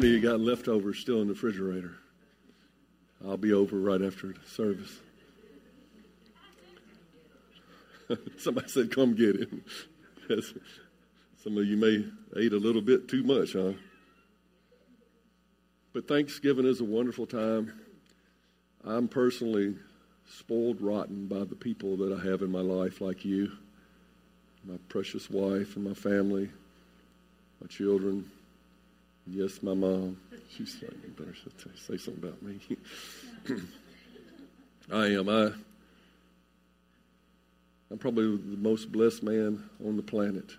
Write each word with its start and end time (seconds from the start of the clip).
many 0.00 0.16
of 0.16 0.22
you 0.22 0.30
got 0.30 0.40
leftovers 0.40 0.98
still 0.98 1.20
in 1.20 1.26
the 1.26 1.34
refrigerator? 1.34 1.92
I'll 3.22 3.36
be 3.36 3.52
over 3.52 3.76
right 3.76 4.00
after 4.00 4.28
the 4.28 4.40
service. 4.46 4.98
Somebody 8.38 8.68
said, 8.68 8.90
come 8.90 9.14
get 9.14 9.36
it. 9.36 9.50
Some 11.44 11.58
of 11.58 11.66
you 11.66 11.76
may 11.76 12.06
ate 12.40 12.54
a 12.54 12.58
little 12.58 12.80
bit 12.80 13.08
too 13.08 13.22
much, 13.22 13.52
huh? 13.52 13.72
But 15.92 16.08
Thanksgiving 16.08 16.64
is 16.64 16.80
a 16.80 16.84
wonderful 16.84 17.26
time. 17.26 17.78
I'm 18.82 19.06
personally 19.06 19.76
spoiled 20.30 20.80
rotten 20.80 21.26
by 21.26 21.44
the 21.44 21.56
people 21.56 21.98
that 21.98 22.18
I 22.18 22.26
have 22.26 22.40
in 22.40 22.50
my 22.50 22.62
life, 22.62 23.02
like 23.02 23.26
you, 23.26 23.52
my 24.64 24.78
precious 24.88 25.28
wife 25.28 25.76
and 25.76 25.84
my 25.84 25.94
family, 25.94 26.48
my 27.60 27.66
children, 27.66 28.30
Yes, 29.32 29.62
my 29.62 29.74
mom. 29.74 30.16
She's 30.56 30.76
like, 30.82 31.16
better 31.16 31.34
say 31.86 31.96
something 31.96 32.24
about 32.24 32.42
me. 32.42 32.58
I 34.92 35.06
am. 35.06 35.28
I, 35.28 35.52
I'm 37.92 37.98
probably 37.98 38.36
the 38.36 38.56
most 38.56 38.90
blessed 38.90 39.22
man 39.22 39.62
on 39.86 39.96
the 39.96 40.02
planet 40.02 40.50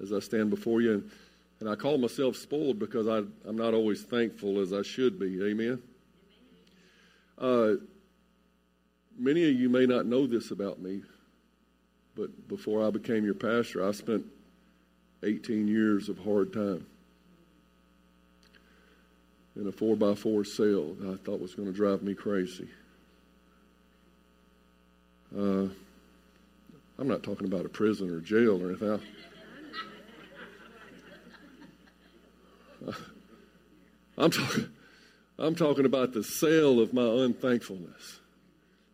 as 0.00 0.12
I 0.12 0.20
stand 0.20 0.50
before 0.50 0.80
you. 0.80 0.92
And, 0.92 1.10
and 1.58 1.68
I 1.68 1.74
call 1.74 1.98
myself 1.98 2.36
spoiled 2.36 2.78
because 2.78 3.08
I, 3.08 3.18
I'm 3.48 3.56
not 3.56 3.74
always 3.74 4.02
thankful 4.02 4.60
as 4.60 4.72
I 4.72 4.82
should 4.82 5.18
be. 5.18 5.42
Amen? 5.44 5.82
Uh, 7.36 7.72
many 9.18 9.48
of 9.50 9.56
you 9.56 9.68
may 9.68 9.86
not 9.86 10.06
know 10.06 10.28
this 10.28 10.52
about 10.52 10.80
me, 10.80 11.02
but 12.14 12.46
before 12.46 12.86
I 12.86 12.90
became 12.90 13.24
your 13.24 13.34
pastor, 13.34 13.84
I 13.84 13.90
spent 13.90 14.24
18 15.24 15.66
years 15.66 16.08
of 16.08 16.18
hard 16.18 16.52
time 16.52 16.86
in 19.56 19.66
a 19.66 19.72
four 19.72 19.96
by 19.96 20.14
four 20.14 20.44
cell 20.44 20.96
I 21.02 21.16
thought 21.24 21.40
was 21.40 21.54
going 21.54 21.68
to 21.68 21.74
drive 21.74 22.02
me 22.02 22.14
crazy. 22.14 22.68
Uh, 25.36 25.68
I'm 26.98 27.08
not 27.08 27.22
talking 27.22 27.46
about 27.46 27.66
a 27.66 27.68
prison 27.68 28.10
or 28.10 28.20
jail 28.20 28.62
or 28.62 28.68
anything. 28.68 29.00
I'm 34.16 34.30
talking, 34.30 34.68
I'm 35.38 35.54
talking 35.56 35.86
about 35.86 36.12
the 36.12 36.22
cell 36.22 36.78
of 36.78 36.92
my 36.92 37.02
unthankfulness. 37.02 38.20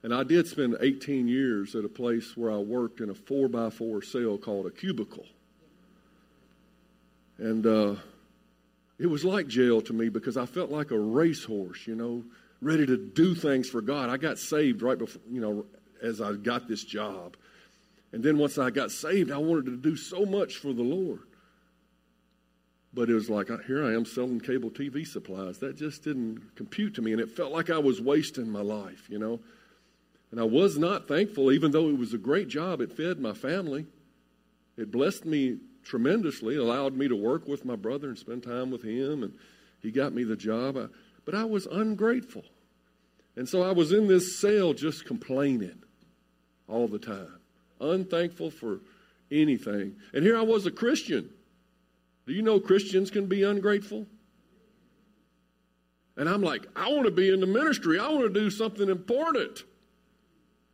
And 0.02 0.14
I 0.14 0.22
did 0.22 0.46
spend 0.46 0.78
18 0.80 1.28
years 1.28 1.74
at 1.74 1.84
a 1.84 1.88
place 1.88 2.34
where 2.36 2.50
I 2.50 2.56
worked 2.56 3.00
in 3.00 3.10
a 3.10 3.14
four 3.14 3.48
by 3.48 3.68
four 3.68 4.00
cell 4.00 4.38
called 4.38 4.64
a 4.64 4.70
cubicle. 4.70 5.26
And 7.36 7.66
uh, 7.66 7.96
it 9.00 9.06
was 9.06 9.24
like 9.24 9.48
jail 9.48 9.80
to 9.80 9.94
me 9.94 10.10
because 10.10 10.36
I 10.36 10.44
felt 10.44 10.70
like 10.70 10.90
a 10.90 10.98
racehorse, 10.98 11.86
you 11.86 11.94
know, 11.94 12.22
ready 12.60 12.84
to 12.84 12.98
do 12.98 13.34
things 13.34 13.68
for 13.70 13.80
God. 13.80 14.10
I 14.10 14.18
got 14.18 14.38
saved 14.38 14.82
right 14.82 14.98
before, 14.98 15.22
you 15.30 15.40
know, 15.40 15.64
as 16.02 16.20
I 16.20 16.34
got 16.34 16.68
this 16.68 16.84
job. 16.84 17.34
And 18.12 18.22
then 18.22 18.36
once 18.36 18.58
I 18.58 18.68
got 18.68 18.90
saved, 18.90 19.32
I 19.32 19.38
wanted 19.38 19.66
to 19.66 19.76
do 19.78 19.96
so 19.96 20.26
much 20.26 20.58
for 20.58 20.74
the 20.74 20.82
Lord. 20.82 21.20
But 22.92 23.08
it 23.08 23.14
was 23.14 23.30
like, 23.30 23.48
here 23.66 23.82
I 23.82 23.94
am 23.94 24.04
selling 24.04 24.38
cable 24.38 24.68
TV 24.68 25.06
supplies. 25.06 25.58
That 25.60 25.78
just 25.78 26.04
didn't 26.04 26.54
compute 26.54 26.94
to 26.96 27.02
me. 27.02 27.12
And 27.12 27.22
it 27.22 27.30
felt 27.30 27.52
like 27.52 27.70
I 27.70 27.78
was 27.78 28.02
wasting 28.02 28.50
my 28.50 28.62
life, 28.62 29.08
you 29.08 29.18
know. 29.18 29.40
And 30.30 30.38
I 30.38 30.44
was 30.44 30.76
not 30.76 31.08
thankful, 31.08 31.52
even 31.52 31.70
though 31.70 31.88
it 31.88 31.96
was 31.96 32.12
a 32.12 32.18
great 32.18 32.48
job. 32.48 32.82
It 32.82 32.92
fed 32.92 33.18
my 33.18 33.32
family, 33.32 33.86
it 34.76 34.90
blessed 34.90 35.24
me 35.24 35.56
tremendously, 35.90 36.56
allowed 36.56 36.96
me 36.96 37.08
to 37.08 37.16
work 37.16 37.48
with 37.48 37.64
my 37.64 37.74
brother 37.74 38.08
and 38.08 38.16
spend 38.16 38.44
time 38.44 38.70
with 38.70 38.82
him, 38.82 39.24
and 39.24 39.34
he 39.82 39.90
got 39.90 40.14
me 40.14 40.22
the 40.22 40.36
job. 40.36 40.76
I, 40.76 40.86
but 41.24 41.34
I 41.34 41.44
was 41.44 41.66
ungrateful. 41.66 42.44
And 43.36 43.48
so 43.48 43.62
I 43.62 43.72
was 43.72 43.92
in 43.92 44.06
this 44.06 44.40
cell 44.40 44.72
just 44.72 45.04
complaining 45.04 45.82
all 46.68 46.86
the 46.86 46.98
time, 46.98 47.40
unthankful 47.80 48.50
for 48.52 48.80
anything. 49.32 49.96
And 50.14 50.24
here 50.24 50.38
I 50.38 50.42
was 50.42 50.64
a 50.66 50.70
Christian. 50.70 51.28
Do 52.26 52.32
you 52.32 52.42
know 52.42 52.60
Christians 52.60 53.10
can 53.10 53.26
be 53.26 53.42
ungrateful? 53.42 54.06
And 56.16 56.28
I'm 56.28 56.42
like, 56.42 56.66
I 56.76 56.88
want 56.88 57.06
to 57.06 57.10
be 57.10 57.32
in 57.32 57.40
the 57.40 57.46
ministry. 57.46 57.98
I 57.98 58.08
want 58.08 58.32
to 58.32 58.40
do 58.40 58.50
something 58.50 58.88
important. 58.88 59.64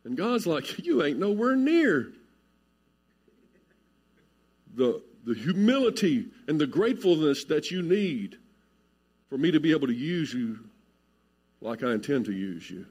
And 0.03 0.15
God's 0.15 0.45
like, 0.45 0.77
you 0.85 1.03
ain't 1.03 1.17
nowhere 1.17 1.55
near 1.55 2.13
the, 4.77 5.01
the 5.27 5.33
humility 5.33 6.25
and 6.47 6.57
the 6.59 6.65
gratefulness 6.65 7.43
that 7.45 7.69
you 7.69 7.81
need 7.81 8.37
for 9.29 9.37
me 9.37 9.51
to 9.51 9.59
be 9.59 9.71
able 9.71 9.87
to 9.87 9.93
use 9.93 10.33
you 10.33 10.57
like 11.59 11.83
I 11.83 11.91
intend 11.91 12.25
to 12.25 12.31
use 12.31 12.69
you. 12.69 12.85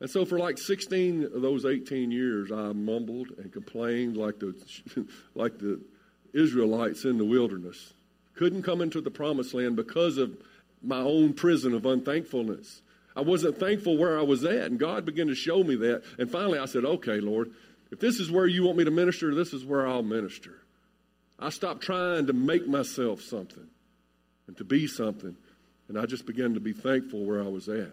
And 0.00 0.08
so 0.08 0.24
for 0.24 0.38
like 0.38 0.56
16 0.56 1.24
of 1.24 1.42
those 1.42 1.66
18 1.66 2.10
years, 2.10 2.50
I 2.50 2.72
mumbled 2.72 3.28
and 3.36 3.52
complained 3.52 4.16
like 4.16 4.38
the, 4.38 4.54
like 5.34 5.58
the 5.58 5.80
Israelites 6.32 7.04
in 7.04 7.18
the 7.18 7.26
wilderness. 7.26 7.92
Couldn't 8.36 8.62
come 8.62 8.80
into 8.80 9.02
the 9.02 9.10
promised 9.10 9.52
land 9.52 9.76
because 9.76 10.16
of 10.16 10.36
my 10.82 10.98
own 10.98 11.34
prison 11.34 11.74
of 11.74 11.84
unthankfulness. 11.84 12.80
I 13.14 13.20
wasn't 13.20 13.58
thankful 13.58 13.98
where 13.98 14.18
I 14.18 14.22
was 14.22 14.44
at, 14.44 14.62
and 14.62 14.78
God 14.78 15.04
began 15.04 15.26
to 15.26 15.34
show 15.34 15.62
me 15.62 15.76
that. 15.76 16.04
And 16.18 16.30
finally, 16.30 16.58
I 16.58 16.64
said, 16.64 16.86
okay, 16.86 17.20
Lord, 17.20 17.52
if 17.92 18.00
this 18.00 18.18
is 18.18 18.30
where 18.30 18.46
you 18.46 18.64
want 18.64 18.78
me 18.78 18.84
to 18.84 18.90
minister, 18.90 19.34
this 19.34 19.52
is 19.52 19.64
where 19.64 19.86
I'll 19.86 20.02
minister. 20.02 20.63
I 21.38 21.50
stopped 21.50 21.82
trying 21.82 22.26
to 22.26 22.32
make 22.32 22.66
myself 22.66 23.20
something 23.20 23.66
and 24.46 24.56
to 24.56 24.64
be 24.64 24.86
something, 24.86 25.36
and 25.88 25.98
I 25.98 26.06
just 26.06 26.26
began 26.26 26.54
to 26.54 26.60
be 26.60 26.72
thankful 26.72 27.24
where 27.24 27.42
I 27.42 27.48
was 27.48 27.68
at. 27.68 27.92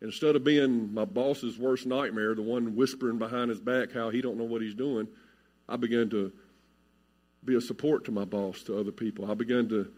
Instead 0.00 0.36
of 0.36 0.44
being 0.44 0.94
my 0.94 1.04
boss's 1.04 1.58
worst 1.58 1.86
nightmare, 1.86 2.34
the 2.34 2.42
one 2.42 2.76
whispering 2.76 3.18
behind 3.18 3.50
his 3.50 3.58
back 3.58 3.92
how 3.92 4.10
he 4.10 4.20
don't 4.20 4.38
know 4.38 4.44
what 4.44 4.62
he's 4.62 4.74
doing, 4.74 5.08
I 5.68 5.76
began 5.76 6.08
to 6.10 6.32
be 7.44 7.56
a 7.56 7.60
support 7.60 8.04
to 8.04 8.12
my 8.12 8.24
boss, 8.24 8.62
to 8.64 8.78
other 8.78 8.92
people. 8.92 9.30
I 9.30 9.34
began 9.34 9.68
to 9.68 9.92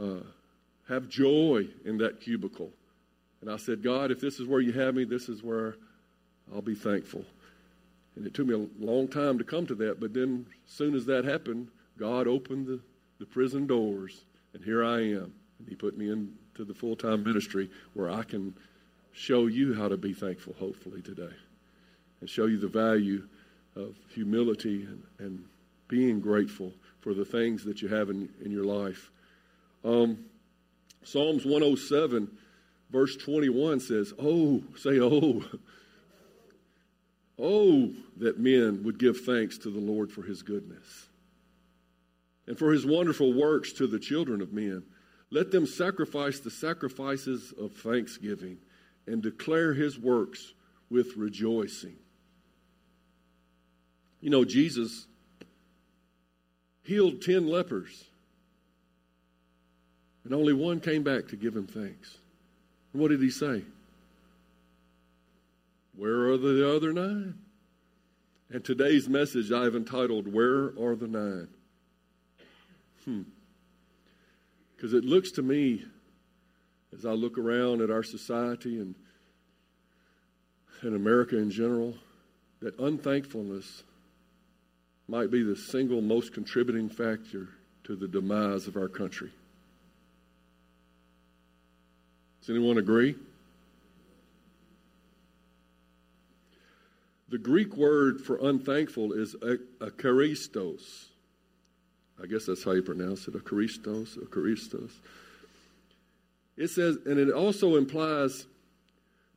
uh, 0.00 0.22
have 0.88 1.08
joy 1.08 1.66
in 1.84 1.98
that 1.98 2.20
cubicle. 2.20 2.70
And 3.40 3.50
I 3.50 3.56
said, 3.56 3.82
God, 3.82 4.10
if 4.10 4.20
this 4.20 4.38
is 4.38 4.46
where 4.46 4.60
you 4.60 4.72
have 4.72 4.94
me, 4.94 5.04
this 5.04 5.28
is 5.28 5.42
where 5.42 5.74
I'll 6.54 6.62
be 6.62 6.74
thankful. 6.76 7.24
And 8.14 8.26
it 8.26 8.34
took 8.34 8.46
me 8.46 8.54
a 8.54 8.84
long 8.84 9.08
time 9.08 9.38
to 9.38 9.44
come 9.44 9.66
to 9.66 9.74
that, 9.76 9.98
but 9.98 10.14
then 10.14 10.46
as 10.66 10.72
soon 10.72 10.94
as 10.94 11.06
that 11.06 11.24
happened, 11.24 11.68
God 11.98 12.26
opened 12.26 12.66
the, 12.66 12.80
the 13.18 13.26
prison 13.26 13.66
doors, 13.66 14.24
and 14.54 14.64
here 14.64 14.84
I 14.84 15.00
am. 15.00 15.32
And 15.58 15.68
He 15.68 15.74
put 15.74 15.96
me 15.96 16.10
into 16.10 16.64
the 16.64 16.74
full 16.74 16.96
time 16.96 17.22
ministry 17.22 17.70
where 17.94 18.10
I 18.10 18.22
can 18.22 18.54
show 19.12 19.46
you 19.46 19.74
how 19.74 19.88
to 19.88 19.96
be 19.96 20.12
thankful, 20.12 20.54
hopefully, 20.58 21.02
today, 21.02 21.34
and 22.20 22.28
show 22.28 22.46
you 22.46 22.58
the 22.58 22.68
value 22.68 23.26
of 23.76 23.94
humility 24.08 24.84
and, 24.84 25.02
and 25.18 25.44
being 25.88 26.20
grateful 26.20 26.72
for 27.00 27.14
the 27.14 27.24
things 27.24 27.64
that 27.64 27.82
you 27.82 27.88
have 27.88 28.10
in, 28.10 28.28
in 28.44 28.50
your 28.50 28.64
life. 28.64 29.10
Um, 29.84 30.24
Psalms 31.04 31.44
107, 31.44 32.30
verse 32.90 33.16
21 33.16 33.80
says, 33.80 34.12
Oh, 34.18 34.62
say, 34.76 34.98
oh. 35.00 35.44
Oh, 37.38 37.90
that 38.18 38.38
men 38.38 38.84
would 38.84 38.98
give 38.98 39.22
thanks 39.22 39.58
to 39.58 39.70
the 39.70 39.80
Lord 39.80 40.12
for 40.12 40.22
his 40.22 40.42
goodness 40.42 41.08
and 42.46 42.58
for 42.58 42.72
his 42.72 42.84
wonderful 42.84 43.32
works 43.32 43.72
to 43.74 43.86
the 43.86 43.98
children 43.98 44.40
of 44.40 44.52
men. 44.52 44.82
Let 45.30 45.50
them 45.50 45.66
sacrifice 45.66 46.40
the 46.40 46.50
sacrifices 46.50 47.54
of 47.58 47.72
thanksgiving 47.72 48.58
and 49.06 49.22
declare 49.22 49.72
his 49.72 49.98
works 49.98 50.52
with 50.90 51.16
rejoicing. 51.16 51.96
You 54.20 54.30
know, 54.30 54.44
Jesus 54.44 55.06
healed 56.84 57.22
10 57.22 57.46
lepers, 57.46 58.04
and 60.24 60.34
only 60.34 60.52
one 60.52 60.80
came 60.80 61.02
back 61.02 61.28
to 61.28 61.36
give 61.36 61.56
him 61.56 61.66
thanks. 61.66 62.18
And 62.92 63.00
what 63.00 63.08
did 63.08 63.20
he 63.20 63.30
say? 63.30 63.62
Where 65.96 66.28
are 66.28 66.36
the 66.36 66.74
other 66.74 66.92
nine? 66.92 67.38
And 68.50 68.64
today's 68.64 69.08
message 69.08 69.50
I've 69.50 69.74
entitled, 69.74 70.32
Where 70.32 70.66
Are 70.78 70.94
the 70.94 71.08
Nine? 71.08 71.48
Hmm. 73.04 73.22
Because 74.76 74.94
it 74.94 75.04
looks 75.04 75.30
to 75.32 75.42
me, 75.42 75.84
as 76.96 77.06
I 77.06 77.12
look 77.12 77.38
around 77.38 77.80
at 77.80 77.90
our 77.90 78.02
society 78.02 78.78
and, 78.78 78.94
and 80.82 80.94
America 80.94 81.36
in 81.36 81.50
general, 81.50 81.94
that 82.60 82.78
unthankfulness 82.78 83.82
might 85.08 85.30
be 85.30 85.42
the 85.42 85.56
single 85.56 86.00
most 86.00 86.32
contributing 86.32 86.88
factor 86.88 87.48
to 87.84 87.96
the 87.96 88.08
demise 88.08 88.66
of 88.66 88.76
our 88.76 88.88
country. 88.88 89.30
Does 92.40 92.50
anyone 92.50 92.78
agree? 92.78 93.14
The 97.28 97.38
Greek 97.38 97.76
word 97.76 98.20
for 98.20 98.36
unthankful 98.36 99.12
is 99.12 99.34
akaristos. 99.80 101.11
I 102.22 102.26
guess 102.26 102.46
that's 102.46 102.62
how 102.62 102.72
you 102.72 102.82
pronounce 102.82 103.26
it, 103.26 103.34
akaristos, 103.34 104.16
akaristos. 104.18 104.92
It 106.56 106.68
says, 106.68 106.98
and 107.06 107.18
it 107.18 107.32
also 107.32 107.76
implies 107.76 108.46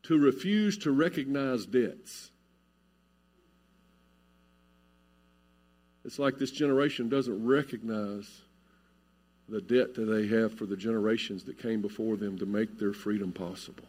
to 0.04 0.20
refuse 0.20 0.78
to 0.80 0.92
recognize 0.92 1.66
debts. 1.66 2.30
It's 6.04 6.20
like 6.20 6.38
this 6.38 6.52
generation 6.52 7.10
doesn't 7.10 7.48
recognize 7.48 8.30
the 9.50 9.62
debt 9.62 9.96
that 9.96 10.06
they 10.06 10.28
have 10.28 10.56
for 10.56 10.68
the 10.68 10.78
generations 10.78 11.44
that 11.46 11.60
came 11.60 11.82
before 11.82 12.18
them 12.18 12.38
to 12.38 12.46
make 12.46 12.78
their 12.78 12.94
freedom 12.94 13.32
possible. 13.32 13.84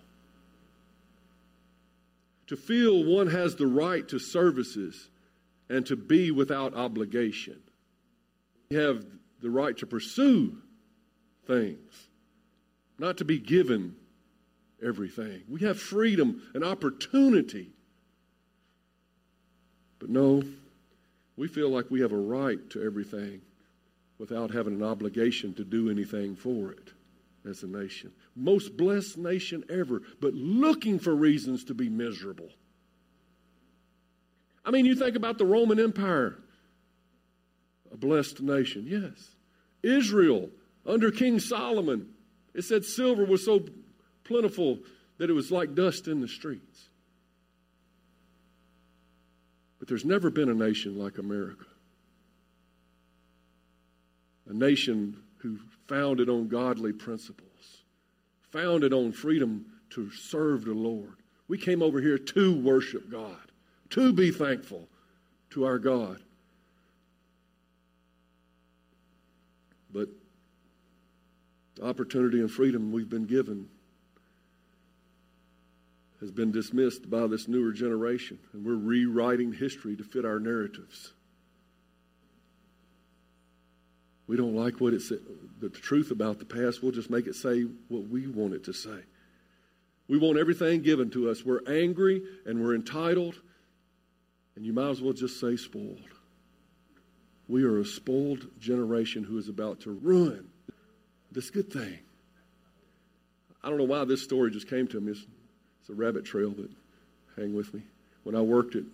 To 2.46 2.56
feel 2.56 3.04
one 3.04 3.26
has 3.26 3.56
the 3.56 3.66
right 3.66 4.08
to 4.08 4.18
services 4.18 5.08
and 5.68 5.84
to 5.86 5.96
be 5.96 6.30
without 6.30 6.74
obligation. 6.74 7.60
You 8.68 8.78
have 8.78 9.04
the 9.40 9.50
right 9.50 9.76
to 9.78 9.86
pursue 9.86 10.56
things, 11.46 12.08
not 12.98 13.18
to 13.18 13.24
be 13.24 13.38
given 13.38 13.94
everything. 14.84 15.42
We 15.48 15.60
have 15.60 15.78
freedom 15.78 16.42
and 16.54 16.64
opportunity. 16.64 17.70
But 19.98 20.10
no, 20.10 20.42
we 21.36 21.48
feel 21.48 21.70
like 21.70 21.90
we 21.90 22.00
have 22.00 22.12
a 22.12 22.18
right 22.18 22.58
to 22.70 22.82
everything 22.82 23.40
without 24.18 24.50
having 24.50 24.74
an 24.74 24.82
obligation 24.82 25.54
to 25.54 25.64
do 25.64 25.90
anything 25.90 26.34
for 26.34 26.72
it 26.72 26.92
as 27.48 27.62
a 27.62 27.66
nation. 27.66 28.12
Most 28.34 28.76
blessed 28.76 29.18
nation 29.18 29.64
ever, 29.68 30.02
but 30.20 30.34
looking 30.34 30.98
for 30.98 31.14
reasons 31.14 31.64
to 31.64 31.74
be 31.74 31.88
miserable. 31.88 32.48
I 34.64 34.70
mean, 34.70 34.84
you 34.84 34.96
think 34.96 35.16
about 35.16 35.38
the 35.38 35.44
Roman 35.44 35.78
Empire, 35.78 36.38
a 37.96 38.06
blessed 38.06 38.40
nation, 38.42 38.84
yes. 38.86 39.30
Israel, 39.82 40.50
under 40.84 41.10
King 41.10 41.40
Solomon, 41.40 42.08
it 42.54 42.62
said 42.62 42.84
silver 42.84 43.24
was 43.24 43.44
so 43.44 43.64
plentiful 44.24 44.78
that 45.18 45.30
it 45.30 45.32
was 45.32 45.50
like 45.50 45.74
dust 45.74 46.06
in 46.08 46.20
the 46.20 46.28
streets. 46.28 46.88
But 49.78 49.88
there's 49.88 50.04
never 50.04 50.30
been 50.30 50.50
a 50.50 50.54
nation 50.54 50.98
like 50.98 51.18
America. 51.18 51.66
A 54.48 54.52
nation 54.52 55.16
who 55.38 55.58
founded 55.88 56.28
on 56.28 56.48
godly 56.48 56.92
principles, 56.92 57.82
founded 58.50 58.92
on 58.92 59.12
freedom 59.12 59.66
to 59.90 60.10
serve 60.10 60.64
the 60.64 60.74
Lord. 60.74 61.16
We 61.48 61.58
came 61.58 61.82
over 61.82 62.00
here 62.00 62.18
to 62.18 62.60
worship 62.60 63.10
God, 63.10 63.52
to 63.90 64.12
be 64.12 64.30
thankful 64.30 64.88
to 65.50 65.64
our 65.64 65.78
God. 65.78 66.20
But 69.96 70.10
the 71.76 71.86
opportunity 71.86 72.38
and 72.38 72.50
freedom 72.50 72.92
we've 72.92 73.08
been 73.08 73.24
given 73.24 73.70
has 76.20 76.30
been 76.30 76.52
dismissed 76.52 77.08
by 77.08 77.26
this 77.26 77.48
newer 77.48 77.72
generation, 77.72 78.38
and 78.52 78.62
we're 78.62 78.74
rewriting 78.74 79.54
history 79.54 79.96
to 79.96 80.04
fit 80.04 80.26
our 80.26 80.38
narratives. 80.38 81.14
We 84.26 84.36
don't 84.36 84.54
like 84.54 84.82
what 84.82 84.92
it 84.92 85.00
said, 85.00 85.20
the 85.60 85.70
truth 85.70 86.10
about 86.10 86.40
the 86.40 86.44
past. 86.44 86.82
We'll 86.82 86.92
just 86.92 87.08
make 87.08 87.26
it 87.26 87.34
say 87.34 87.62
what 87.88 88.06
we 88.08 88.26
want 88.26 88.52
it 88.52 88.64
to 88.64 88.74
say. 88.74 88.98
We 90.08 90.18
want 90.18 90.36
everything 90.36 90.82
given 90.82 91.08
to 91.12 91.30
us. 91.30 91.42
We're 91.42 91.62
angry 91.66 92.22
and 92.44 92.62
we're 92.62 92.74
entitled, 92.74 93.40
and 94.56 94.66
you 94.66 94.74
might 94.74 94.90
as 94.90 95.00
well 95.00 95.14
just 95.14 95.40
say 95.40 95.56
spoiled. 95.56 96.15
We 97.48 97.64
are 97.64 97.78
a 97.78 97.84
spoiled 97.84 98.46
generation 98.58 99.22
who 99.24 99.38
is 99.38 99.48
about 99.48 99.80
to 99.80 99.90
ruin 99.90 100.48
this 101.30 101.50
good 101.50 101.72
thing. 101.72 101.98
I 103.62 103.68
don't 103.68 103.78
know 103.78 103.84
why 103.84 104.04
this 104.04 104.22
story 104.22 104.50
just 104.50 104.68
came 104.68 104.86
to 104.88 105.00
me. 105.00 105.12
It's, 105.12 105.26
it's 105.80 105.90
a 105.90 105.94
rabbit 105.94 106.24
trail, 106.24 106.50
but 106.50 106.68
hang 107.36 107.54
with 107.54 107.72
me. 107.74 107.82
When 108.24 108.34
I 108.34 108.40
worked 108.40 108.74
at 108.74 108.84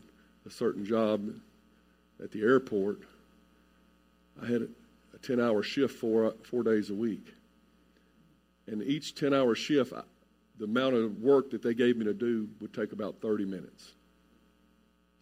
a 0.46 0.50
certain 0.50 0.84
job 0.84 1.30
at 2.22 2.30
the 2.30 2.42
airport, 2.42 3.00
I 4.42 4.46
had 4.46 4.68
a 5.14 5.18
10 5.18 5.40
hour 5.40 5.62
shift 5.62 5.98
four, 5.98 6.34
four 6.42 6.62
days 6.62 6.90
a 6.90 6.94
week. 6.94 7.34
And 8.66 8.82
each 8.82 9.14
10 9.14 9.32
hour 9.32 9.54
shift, 9.54 9.92
the 10.58 10.64
amount 10.64 10.94
of 10.94 11.20
work 11.20 11.50
that 11.50 11.62
they 11.62 11.74
gave 11.74 11.96
me 11.96 12.04
to 12.04 12.14
do 12.14 12.48
would 12.60 12.72
take 12.74 12.92
about 12.92 13.20
30 13.20 13.44
minutes. 13.44 13.92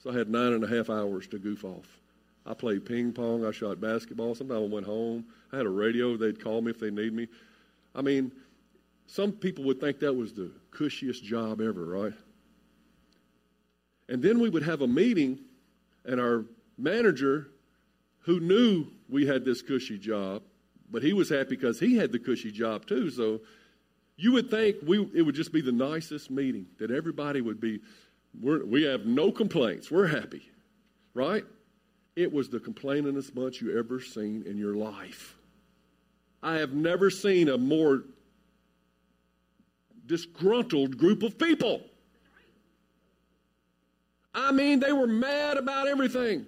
So 0.02 0.10
I 0.10 0.14
had 0.14 0.28
nine 0.28 0.52
and 0.52 0.64
a 0.64 0.68
half 0.68 0.90
hours 0.90 1.26
to 1.28 1.38
goof 1.38 1.64
off. 1.64 1.99
I 2.46 2.54
played 2.54 2.86
ping 2.86 3.12
pong, 3.12 3.44
I 3.44 3.50
shot 3.50 3.80
basketball. 3.80 4.34
Sometimes 4.34 4.70
I 4.70 4.74
went 4.74 4.86
home. 4.86 5.26
I 5.52 5.58
had 5.58 5.66
a 5.66 5.70
radio, 5.70 6.16
they'd 6.16 6.42
call 6.42 6.62
me 6.62 6.70
if 6.70 6.80
they 6.80 6.90
need 6.90 7.12
me. 7.12 7.28
I 7.94 8.02
mean, 8.02 8.32
some 9.06 9.32
people 9.32 9.64
would 9.64 9.80
think 9.80 9.98
that 10.00 10.12
was 10.12 10.32
the 10.32 10.50
cushiest 10.70 11.22
job 11.24 11.60
ever, 11.60 11.84
right? 11.84 12.12
And 14.08 14.22
then 14.22 14.40
we 14.40 14.48
would 14.48 14.62
have 14.62 14.80
a 14.80 14.86
meeting, 14.86 15.40
and 16.04 16.20
our 16.20 16.44
manager 16.78 17.48
who 18.20 18.40
knew 18.40 18.86
we 19.08 19.26
had 19.26 19.44
this 19.44 19.62
cushy 19.62 19.98
job, 19.98 20.42
but 20.90 21.02
he 21.02 21.12
was 21.12 21.28
happy 21.28 21.50
because 21.50 21.78
he 21.78 21.96
had 21.96 22.12
the 22.12 22.18
cushy 22.18 22.50
job 22.50 22.86
too. 22.86 23.10
So 23.10 23.40
you 24.16 24.32
would 24.32 24.50
think 24.50 24.76
we, 24.86 25.08
it 25.14 25.22
would 25.22 25.34
just 25.34 25.52
be 25.52 25.60
the 25.60 25.72
nicest 25.72 26.30
meeting, 26.30 26.66
that 26.78 26.90
everybody 26.90 27.40
would 27.40 27.60
be, 27.60 27.80
we 28.40 28.84
have 28.84 29.06
no 29.06 29.32
complaints, 29.32 29.90
we're 29.90 30.06
happy, 30.06 30.48
right? 31.14 31.44
It 32.20 32.30
was 32.30 32.50
the 32.50 32.60
complainingest 32.60 33.34
bunch 33.34 33.62
you 33.62 33.78
ever 33.78 33.98
seen 33.98 34.42
in 34.46 34.58
your 34.58 34.74
life. 34.74 35.38
I 36.42 36.56
have 36.56 36.74
never 36.74 37.08
seen 37.08 37.48
a 37.48 37.56
more 37.56 38.02
disgruntled 40.04 40.98
group 40.98 41.22
of 41.22 41.38
people. 41.38 41.80
I 44.34 44.52
mean, 44.52 44.80
they 44.80 44.92
were 44.92 45.06
mad 45.06 45.56
about 45.56 45.88
everything. 45.88 46.44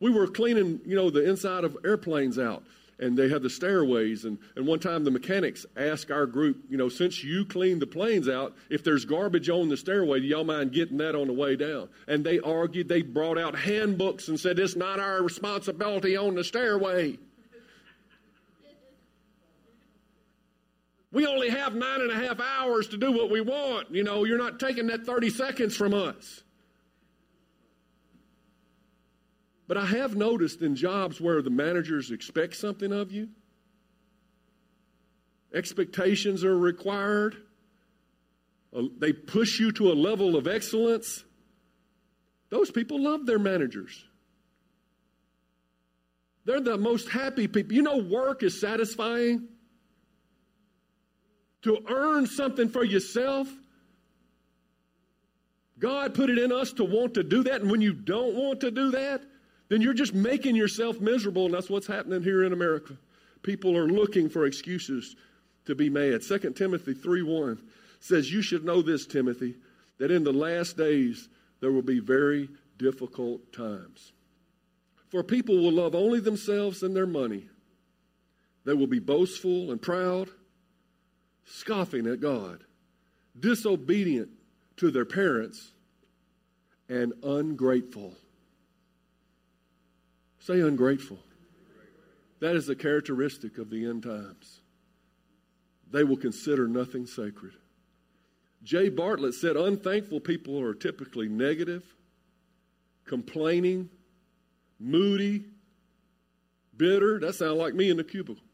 We 0.00 0.10
were 0.10 0.26
cleaning, 0.26 0.82
you 0.84 0.96
know, 0.96 1.08
the 1.08 1.26
inside 1.26 1.64
of 1.64 1.78
airplanes 1.82 2.38
out, 2.38 2.62
and 2.98 3.16
they 3.16 3.28
had 3.28 3.42
the 3.42 3.50
stairways. 3.50 4.24
And, 4.24 4.38
and 4.56 4.66
one 4.66 4.78
time 4.78 5.04
the 5.04 5.10
mechanics 5.10 5.66
asked 5.76 6.10
our 6.10 6.26
group, 6.26 6.64
you 6.68 6.76
know, 6.76 6.88
since 6.88 7.22
you 7.22 7.44
cleaned 7.44 7.82
the 7.82 7.86
planes 7.86 8.28
out, 8.28 8.54
if 8.70 8.84
there's 8.84 9.04
garbage 9.04 9.48
on 9.48 9.68
the 9.68 9.76
stairway, 9.76 10.20
do 10.20 10.26
y'all 10.26 10.44
mind 10.44 10.72
getting 10.72 10.98
that 10.98 11.14
on 11.14 11.26
the 11.26 11.32
way 11.32 11.56
down? 11.56 11.88
And 12.06 12.24
they 12.24 12.40
argued, 12.40 12.88
they 12.88 13.02
brought 13.02 13.38
out 13.38 13.56
handbooks 13.56 14.28
and 14.28 14.38
said, 14.38 14.58
it's 14.58 14.76
not 14.76 15.00
our 15.00 15.22
responsibility 15.22 16.16
on 16.16 16.34
the 16.34 16.44
stairway. 16.44 17.18
We 21.14 21.26
only 21.26 21.48
have 21.48 21.76
nine 21.76 22.00
and 22.00 22.10
a 22.10 22.16
half 22.16 22.40
hours 22.40 22.88
to 22.88 22.96
do 22.96 23.12
what 23.12 23.30
we 23.30 23.40
want. 23.40 23.94
You 23.94 24.02
know, 24.02 24.24
you're 24.24 24.36
not 24.36 24.58
taking 24.58 24.88
that 24.88 25.06
30 25.06 25.30
seconds 25.30 25.76
from 25.76 25.94
us. 25.94 26.42
But 29.66 29.78
I 29.78 29.86
have 29.86 30.14
noticed 30.14 30.60
in 30.60 30.76
jobs 30.76 31.20
where 31.20 31.40
the 31.40 31.50
managers 31.50 32.10
expect 32.10 32.56
something 32.56 32.92
of 32.92 33.12
you, 33.12 33.28
expectations 35.54 36.44
are 36.44 36.56
required, 36.56 37.36
uh, 38.76 38.82
they 38.98 39.12
push 39.12 39.58
you 39.60 39.72
to 39.72 39.92
a 39.92 39.94
level 39.94 40.36
of 40.36 40.46
excellence. 40.46 41.24
Those 42.50 42.70
people 42.70 43.00
love 43.00 43.24
their 43.24 43.38
managers. 43.38 44.04
They're 46.44 46.60
the 46.60 46.76
most 46.76 47.08
happy 47.08 47.48
people. 47.48 47.74
You 47.74 47.82
know, 47.82 47.98
work 47.98 48.42
is 48.42 48.60
satisfying. 48.60 49.48
To 51.62 51.78
earn 51.88 52.26
something 52.26 52.68
for 52.68 52.84
yourself, 52.84 53.48
God 55.78 56.14
put 56.14 56.28
it 56.28 56.38
in 56.38 56.52
us 56.52 56.74
to 56.74 56.84
want 56.84 57.14
to 57.14 57.22
do 57.22 57.44
that. 57.44 57.62
And 57.62 57.70
when 57.70 57.80
you 57.80 57.94
don't 57.94 58.34
want 58.34 58.60
to 58.60 58.70
do 58.70 58.90
that, 58.90 59.22
then 59.68 59.80
you're 59.80 59.94
just 59.94 60.14
making 60.14 60.56
yourself 60.56 61.00
miserable, 61.00 61.46
and 61.46 61.54
that's 61.54 61.70
what's 61.70 61.86
happening 61.86 62.22
here 62.22 62.44
in 62.44 62.52
America. 62.52 62.96
People 63.42 63.76
are 63.76 63.86
looking 63.86 64.28
for 64.28 64.46
excuses 64.46 65.16
to 65.66 65.74
be 65.74 65.88
mad. 65.88 66.22
2 66.22 66.38
Timothy 66.52 66.94
3 66.94 67.22
1 67.22 67.62
says, 68.00 68.32
You 68.32 68.42
should 68.42 68.64
know 68.64 68.82
this, 68.82 69.06
Timothy, 69.06 69.56
that 69.98 70.10
in 70.10 70.24
the 70.24 70.32
last 70.32 70.76
days 70.76 71.28
there 71.60 71.72
will 71.72 71.82
be 71.82 72.00
very 72.00 72.48
difficult 72.78 73.52
times. 73.52 74.12
For 75.08 75.22
people 75.22 75.56
will 75.56 75.72
love 75.72 75.94
only 75.94 76.20
themselves 76.20 76.82
and 76.82 76.94
their 76.94 77.06
money. 77.06 77.48
They 78.64 78.74
will 78.74 78.86
be 78.86 78.98
boastful 78.98 79.70
and 79.70 79.80
proud, 79.80 80.28
scoffing 81.44 82.06
at 82.06 82.20
God, 82.20 82.64
disobedient 83.38 84.30
to 84.78 84.90
their 84.90 85.04
parents, 85.04 85.72
and 86.88 87.12
ungrateful. 87.22 88.14
Say 90.44 90.60
ungrateful. 90.60 91.18
That 92.40 92.54
is 92.54 92.68
a 92.68 92.76
characteristic 92.76 93.56
of 93.56 93.70
the 93.70 93.86
end 93.86 94.02
times. 94.02 94.60
They 95.90 96.04
will 96.04 96.18
consider 96.18 96.68
nothing 96.68 97.06
sacred. 97.06 97.52
Jay 98.62 98.90
Bartlett 98.90 99.32
said 99.32 99.56
unthankful 99.56 100.20
people 100.20 100.60
are 100.60 100.74
typically 100.74 101.30
negative, 101.30 101.82
complaining, 103.06 103.88
moody, 104.78 105.46
bitter. 106.76 107.18
That 107.20 107.36
sounds 107.36 107.56
like 107.56 107.74
me 107.74 107.88
in 107.88 107.96
the 107.96 108.04
cubicle. 108.04 108.44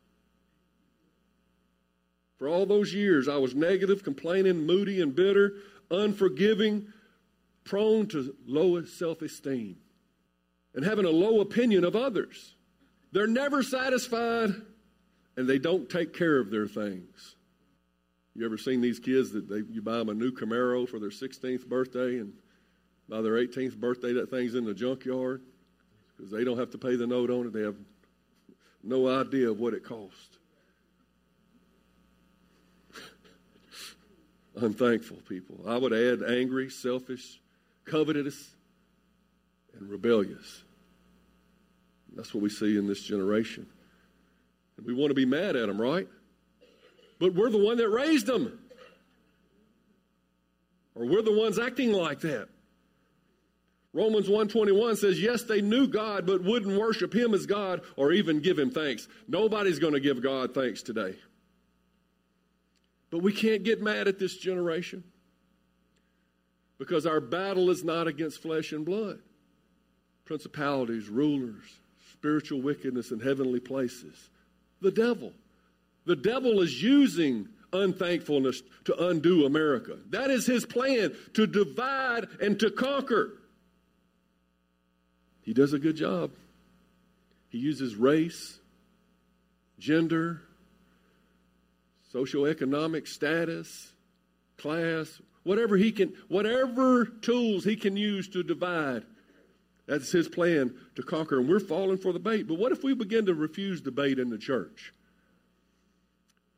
For 2.38 2.46
all 2.46 2.66
those 2.66 2.94
years, 2.94 3.26
I 3.26 3.38
was 3.38 3.56
negative, 3.56 4.04
complaining, 4.04 4.64
moody, 4.64 5.00
and 5.00 5.12
bitter, 5.12 5.54
unforgiving, 5.90 6.86
prone 7.64 8.06
to 8.08 8.32
low 8.46 8.80
self 8.84 9.22
esteem, 9.22 9.76
and 10.74 10.84
having 10.84 11.04
a 11.04 11.10
low 11.10 11.40
opinion 11.40 11.84
of 11.84 11.96
others. 11.96 12.54
They're 13.12 13.26
never 13.26 13.62
satisfied, 13.62 14.54
and 15.36 15.48
they 15.48 15.58
don't 15.58 15.88
take 15.88 16.12
care 16.14 16.38
of 16.38 16.50
their 16.50 16.66
things. 16.66 17.36
You 18.34 18.44
ever 18.46 18.58
seen 18.58 18.80
these 18.80 19.00
kids 19.00 19.32
that 19.32 19.48
they, 19.48 19.62
you 19.70 19.82
buy 19.82 19.98
them 19.98 20.08
a 20.08 20.14
new 20.14 20.30
Camaro 20.30 20.88
for 20.88 20.98
their 20.98 21.10
16th 21.10 21.66
birthday, 21.66 22.18
and 22.18 22.32
by 23.08 23.20
their 23.20 23.34
18th 23.34 23.76
birthday, 23.76 24.12
that 24.14 24.30
thing's 24.30 24.54
in 24.54 24.64
the 24.64 24.74
junkyard 24.74 25.42
because 26.16 26.30
they 26.30 26.44
don't 26.44 26.58
have 26.58 26.70
to 26.70 26.78
pay 26.78 26.96
the 26.96 27.06
note 27.06 27.30
on 27.30 27.46
it. 27.46 27.52
They 27.52 27.62
have 27.62 27.76
no 28.82 29.08
idea 29.08 29.50
of 29.50 29.58
what 29.58 29.74
it 29.74 29.84
cost. 29.84 30.38
Unthankful 34.56 35.18
people. 35.28 35.64
I 35.66 35.76
would 35.76 35.92
add 35.92 36.22
angry, 36.22 36.70
selfish, 36.70 37.40
covetous, 37.84 38.54
and 39.80 39.90
rebellious. 39.90 40.62
That's 42.14 42.34
what 42.34 42.42
we 42.42 42.50
see 42.50 42.76
in 42.76 42.86
this 42.86 43.02
generation. 43.02 43.66
And 44.76 44.86
we 44.86 44.94
want 44.94 45.10
to 45.10 45.14
be 45.14 45.26
mad 45.26 45.56
at 45.56 45.66
them, 45.66 45.80
right? 45.80 46.08
But 47.18 47.34
we're 47.34 47.50
the 47.50 47.62
one 47.62 47.76
that 47.78 47.88
raised 47.88 48.26
them. 48.26 48.58
Or 50.94 51.06
we're 51.06 51.22
the 51.22 51.36
ones 51.36 51.58
acting 51.58 51.92
like 51.92 52.20
that. 52.20 52.48
Romans 53.92 54.28
121 54.28 54.96
says, 54.96 55.20
yes, 55.20 55.42
they 55.42 55.60
knew 55.60 55.88
God, 55.88 56.24
but 56.24 56.44
wouldn't 56.44 56.78
worship 56.78 57.12
him 57.12 57.34
as 57.34 57.46
God 57.46 57.80
or 57.96 58.12
even 58.12 58.40
give 58.40 58.58
him 58.58 58.70
thanks. 58.70 59.08
Nobody's 59.26 59.80
going 59.80 59.94
to 59.94 60.00
give 60.00 60.22
God 60.22 60.54
thanks 60.54 60.82
today. 60.82 61.16
But 63.10 63.22
we 63.22 63.32
can't 63.32 63.64
get 63.64 63.82
mad 63.82 64.06
at 64.06 64.18
this 64.18 64.36
generation 64.36 65.02
because 66.78 67.04
our 67.04 67.20
battle 67.20 67.70
is 67.70 67.82
not 67.82 68.06
against 68.06 68.40
flesh 68.40 68.72
and 68.72 68.84
blood. 68.84 69.18
Principalities, 70.24 71.08
rulers, 71.08 71.78
spiritual 72.12 72.60
wickedness 72.60 73.10
in 73.10 73.20
heavenly 73.20 73.60
places. 73.60 74.30
The 74.80 74.90
devil. 74.90 75.32
The 76.06 76.16
devil 76.16 76.60
is 76.60 76.82
using 76.82 77.48
unthankfulness 77.72 78.62
to 78.84 79.08
undo 79.08 79.46
America. 79.46 79.96
That 80.10 80.30
is 80.30 80.46
his 80.46 80.66
plan 80.66 81.14
to 81.34 81.46
divide 81.46 82.26
and 82.40 82.58
to 82.60 82.70
conquer. 82.70 83.32
He 85.42 85.52
does 85.52 85.72
a 85.72 85.78
good 85.78 85.96
job. 85.96 86.30
He 87.48 87.58
uses 87.58 87.96
race, 87.96 88.58
gender, 89.78 90.42
socioeconomic 92.14 93.08
status, 93.08 93.92
class, 94.56 95.20
whatever 95.42 95.76
he 95.76 95.92
can, 95.92 96.12
whatever 96.28 97.04
tools 97.04 97.64
he 97.64 97.76
can 97.76 97.96
use 97.96 98.28
to 98.28 98.42
divide. 98.42 99.04
That's 99.90 100.12
his 100.12 100.28
plan 100.28 100.72
to 100.94 101.02
conquer. 101.02 101.40
And 101.40 101.48
we're 101.48 101.58
falling 101.58 101.98
for 101.98 102.12
the 102.12 102.20
bait. 102.20 102.46
But 102.46 102.60
what 102.60 102.70
if 102.70 102.84
we 102.84 102.94
begin 102.94 103.26
to 103.26 103.34
refuse 103.34 103.82
the 103.82 103.90
bait 103.90 104.20
in 104.20 104.30
the 104.30 104.38
church? 104.38 104.94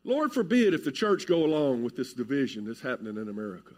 Lord 0.05 0.35
forbid 0.35 0.75
if 0.75 0.85
the 0.85 0.93
church 0.93 1.27
go 1.27 1.43
along 1.43 1.83
with 1.83 1.97
this 1.97 2.13
division 2.13 2.67
that's 2.67 2.83
happening 2.83 3.17
in 3.17 3.31
America. 3.31 3.73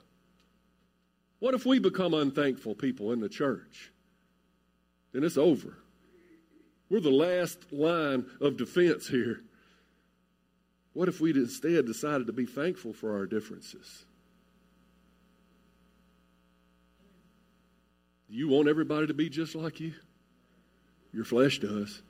What 1.38 1.54
if 1.54 1.64
we 1.64 1.78
become 1.78 2.14
unthankful 2.14 2.74
people 2.74 3.12
in 3.12 3.20
the 3.20 3.28
church? 3.28 3.92
Then 5.12 5.22
it's 5.22 5.38
over. 5.38 5.78
We're 6.90 6.98
the 6.98 7.10
last 7.10 7.72
line 7.72 8.26
of 8.40 8.56
defense 8.56 9.06
here. 9.06 9.42
What 10.94 11.08
if 11.08 11.20
we 11.20 11.30
instead 11.30 11.86
decided 11.86 12.26
to 12.26 12.32
be 12.32 12.46
thankful 12.46 12.92
for 12.92 13.16
our 13.16 13.26
differences? 13.26 14.04
You 18.28 18.48
want 18.48 18.68
everybody 18.68 19.06
to 19.06 19.14
be 19.14 19.28
just 19.28 19.54
like 19.54 19.80
you? 19.80 19.94
Your 21.12 21.24
flesh 21.24 21.58
does. 21.58 22.02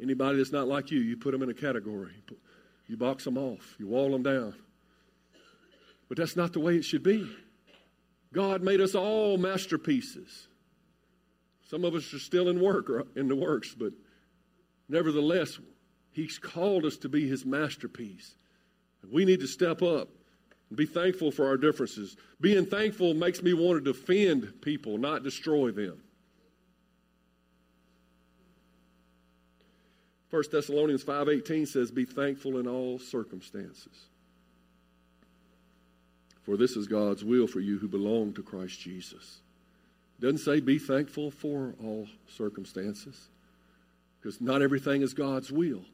Anybody 0.00 0.38
that's 0.38 0.52
not 0.52 0.68
like 0.68 0.90
you, 0.90 1.00
you 1.00 1.16
put 1.16 1.32
them 1.32 1.42
in 1.42 1.50
a 1.50 1.54
category. 1.54 2.12
You 2.86 2.96
box 2.96 3.24
them 3.24 3.36
off, 3.36 3.76
you 3.78 3.86
wall 3.86 4.10
them 4.10 4.22
down. 4.22 4.54
But 6.08 6.16
that's 6.16 6.36
not 6.36 6.52
the 6.52 6.60
way 6.60 6.76
it 6.76 6.84
should 6.84 7.02
be. 7.02 7.28
God 8.32 8.62
made 8.62 8.80
us 8.80 8.94
all 8.94 9.36
masterpieces. 9.36 10.48
Some 11.68 11.84
of 11.84 11.94
us 11.94 12.14
are 12.14 12.18
still 12.18 12.48
in 12.48 12.60
work 12.60 12.88
or 12.88 13.06
in 13.14 13.28
the 13.28 13.36
works, 13.36 13.74
but 13.74 13.92
nevertheless, 14.88 15.58
He's 16.10 16.38
called 16.38 16.84
us 16.84 16.96
to 16.98 17.08
be 17.08 17.28
His 17.28 17.44
masterpiece. 17.44 18.36
We 19.10 19.24
need 19.24 19.40
to 19.40 19.46
step 19.46 19.82
up 19.82 20.08
be 20.74 20.86
thankful 20.86 21.30
for 21.30 21.46
our 21.46 21.56
differences. 21.56 22.16
Being 22.40 22.66
thankful 22.66 23.14
makes 23.14 23.42
me 23.42 23.54
want 23.54 23.82
to 23.82 23.92
defend 23.92 24.60
people, 24.60 24.98
not 24.98 25.22
destroy 25.22 25.70
them. 25.70 26.02
1 30.30 30.42
Thessalonians 30.52 31.02
5:18 31.02 31.66
says 31.66 31.90
be 31.90 32.04
thankful 32.04 32.58
in 32.58 32.66
all 32.66 32.98
circumstances. 32.98 34.08
For 36.42 36.56
this 36.56 36.76
is 36.76 36.86
God's 36.86 37.24
will 37.24 37.46
for 37.46 37.60
you 37.60 37.78
who 37.78 37.88
belong 37.88 38.34
to 38.34 38.42
Christ 38.42 38.80
Jesus. 38.80 39.40
It 40.18 40.22
doesn't 40.22 40.38
say 40.38 40.60
be 40.60 40.78
thankful 40.78 41.30
for 41.30 41.74
all 41.82 42.08
circumstances 42.26 43.28
because 44.20 44.40
not 44.40 44.62
everything 44.62 45.02
is 45.02 45.14
God's 45.14 45.50
will. 45.50 45.84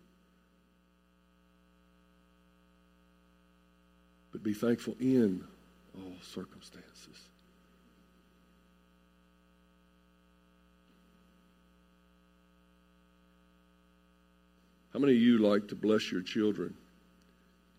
Be 4.44 4.52
thankful 4.52 4.94
in 5.00 5.42
all 5.96 6.12
circumstances. 6.22 6.84
How 14.92 15.00
many 15.00 15.14
of 15.14 15.20
you 15.20 15.38
like 15.38 15.66
to 15.68 15.74
bless 15.74 16.12
your 16.12 16.20
children 16.20 16.74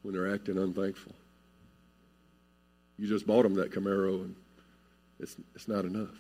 when 0.02 0.14
they're 0.14 0.34
acting 0.34 0.58
unthankful? 0.58 1.14
You 2.98 3.08
just 3.08 3.28
bought 3.28 3.44
them 3.44 3.54
that 3.56 3.72
Camaro 3.72 4.24
and 4.24 4.36
it's, 5.20 5.36
it's 5.54 5.68
not 5.68 5.86
enough. 5.86 6.16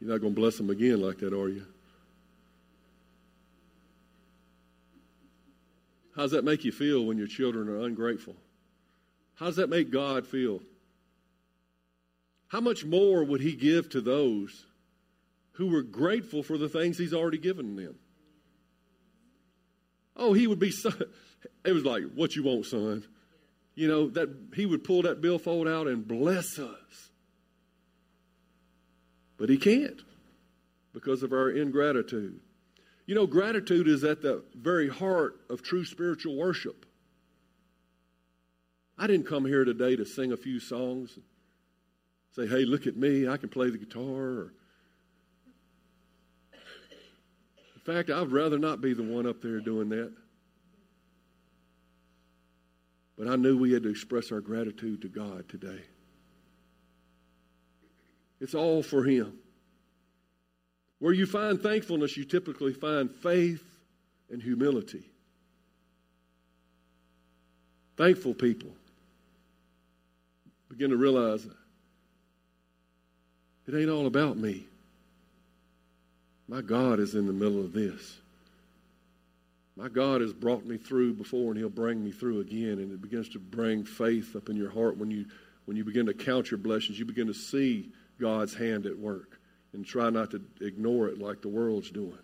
You're 0.00 0.10
not 0.10 0.20
going 0.20 0.34
to 0.34 0.40
bless 0.40 0.58
them 0.58 0.68
again 0.70 1.00
like 1.00 1.18
that, 1.18 1.32
are 1.32 1.48
you? 1.48 1.64
How 6.14 6.22
does 6.22 6.30
that 6.32 6.44
make 6.44 6.64
you 6.64 6.72
feel 6.72 7.04
when 7.04 7.16
your 7.16 7.26
children 7.26 7.68
are 7.68 7.80
ungrateful? 7.80 8.34
How 9.36 9.46
does 9.46 9.56
that 9.56 9.70
make 9.70 9.90
God 9.90 10.26
feel? 10.26 10.60
How 12.48 12.60
much 12.60 12.84
more 12.84 13.24
would 13.24 13.40
He 13.40 13.52
give 13.52 13.88
to 13.90 14.00
those 14.00 14.66
who 15.52 15.68
were 15.68 15.82
grateful 15.82 16.42
for 16.42 16.58
the 16.58 16.68
things 16.68 16.98
He's 16.98 17.14
already 17.14 17.38
given 17.38 17.76
them? 17.76 17.96
Oh, 20.16 20.32
he 20.32 20.46
would 20.46 20.58
be 20.58 20.70
so, 20.70 20.90
it 21.64 21.72
was 21.72 21.84
like, 21.84 22.04
what 22.14 22.34
you 22.34 22.42
want, 22.42 22.66
son? 22.66 23.04
You 23.74 23.88
know, 23.88 24.08
that 24.10 24.30
he 24.54 24.64
would 24.64 24.84
pull 24.84 25.02
that 25.02 25.20
billfold 25.20 25.68
out 25.68 25.86
and 25.86 26.08
bless 26.08 26.58
us. 26.58 27.10
But 29.36 29.50
he 29.50 29.58
can't 29.58 30.00
because 30.94 31.22
of 31.22 31.32
our 31.32 31.50
ingratitude. 31.50 32.40
You 33.04 33.14
know, 33.14 33.26
gratitude 33.26 33.86
is 33.86 34.02
at 34.02 34.22
the 34.22 34.42
very 34.54 34.88
heart 34.88 35.38
of 35.50 35.62
true 35.62 35.84
spiritual 35.84 36.36
worship. 36.36 36.86
I 38.98 39.06
didn't 39.06 39.26
come 39.26 39.44
here 39.44 39.64
today 39.64 39.94
to 39.96 40.06
sing 40.06 40.32
a 40.32 40.36
few 40.36 40.58
songs 40.58 41.12
and 41.16 41.24
say, 42.32 42.46
hey, 42.46 42.64
look 42.64 42.86
at 42.86 42.96
me, 42.96 43.28
I 43.28 43.36
can 43.36 43.50
play 43.50 43.68
the 43.68 43.78
guitar. 43.78 44.02
Or... 44.02 44.52
In 47.74 47.80
fact, 47.84 48.08
I'd 48.08 48.32
rather 48.32 48.58
not 48.58 48.80
be 48.80 48.94
the 48.94 49.02
one 49.02 49.26
up 49.26 49.42
there 49.42 49.60
doing 49.60 49.90
that. 49.90 50.12
But 53.18 53.28
I 53.28 53.36
knew 53.36 53.58
we 53.58 53.72
had 53.72 53.82
to 53.82 53.90
express 53.90 54.32
our 54.32 54.40
gratitude 54.40 55.02
to 55.02 55.08
God 55.08 55.48
today. 55.48 55.80
It's 58.40 58.54
all 58.54 58.82
for 58.82 59.04
Him. 59.04 59.38
Where 60.98 61.12
you 61.12 61.26
find 61.26 61.60
thankfulness, 61.60 62.16
you 62.16 62.24
typically 62.24 62.72
find 62.72 63.10
faith 63.10 63.64
and 64.30 64.42
humility. 64.42 65.10
Thankful 67.96 68.34
people 68.34 68.70
begin 70.68 70.90
to 70.90 70.96
realize 70.96 71.46
it 73.66 73.74
ain't 73.74 73.90
all 73.90 74.06
about 74.06 74.36
me. 74.36 74.66
My 76.48 76.60
God 76.60 77.00
is 77.00 77.14
in 77.14 77.26
the 77.26 77.32
middle 77.32 77.60
of 77.60 77.72
this. 77.72 78.18
My 79.76 79.88
God 79.88 80.20
has 80.20 80.32
brought 80.32 80.64
me 80.64 80.78
through 80.78 81.14
before, 81.14 81.50
and 81.50 81.58
He'll 81.58 81.68
bring 81.68 82.02
me 82.02 82.12
through 82.12 82.40
again. 82.40 82.78
And 82.78 82.92
it 82.92 83.02
begins 83.02 83.28
to 83.30 83.38
bring 83.38 83.84
faith 83.84 84.34
up 84.36 84.48
in 84.48 84.56
your 84.56 84.70
heart 84.70 84.96
when 84.96 85.10
you 85.10 85.26
when 85.66 85.76
you 85.76 85.84
begin 85.84 86.06
to 86.06 86.14
count 86.14 86.50
your 86.50 86.58
blessings. 86.58 86.98
You 86.98 87.04
begin 87.04 87.26
to 87.26 87.34
see 87.34 87.90
God's 88.20 88.54
hand 88.54 88.86
at 88.86 88.98
work, 88.98 89.38
and 89.72 89.84
try 89.84 90.10
not 90.10 90.30
to 90.30 90.40
ignore 90.60 91.08
it 91.08 91.18
like 91.18 91.42
the 91.42 91.48
world's 91.48 91.90
doing. 91.90 92.18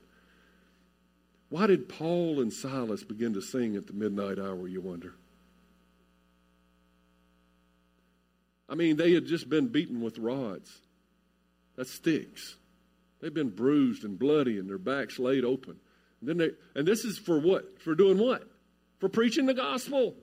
Why 1.51 1.67
did 1.67 1.89
Paul 1.89 2.41
and 2.41 2.51
Silas 2.51 3.05
begin 3.05 3.35
to 3.35 3.43
sing 3.43 3.77
at 3.77 3.87
the 3.87 3.93
midnight 3.93 4.39
hour? 4.39 4.67
You 4.67 4.81
wonder. 4.81 5.15
I 8.73 8.75
mean, 8.75 8.97
they 8.97 9.13
had 9.13 9.27
just 9.27 9.51
been 9.51 9.69
beaten 9.69 10.01
with 10.01 10.19
rods. 10.19 10.81
That's 11.77 11.93
sticks. 11.93 12.57
They've 13.21 13.33
been 13.33 13.51
bruised 13.51 14.03
and 14.03 14.19
bloody 14.19 14.59
and 14.59 14.67
their 14.67 14.79
backs 14.79 15.19
laid 15.19 15.45
open. 15.45 15.77
And 16.21 16.29
then 16.29 16.39
they 16.39 16.51
and 16.75 16.89
this 16.89 17.05
is 17.05 17.19
for 17.19 17.39
what? 17.39 17.83
For 17.83 17.95
doing 17.95 18.17
what? 18.17 18.49
For 18.99 19.11
preaching 19.11 19.45
the 19.45 19.53
gospel. 19.53 20.15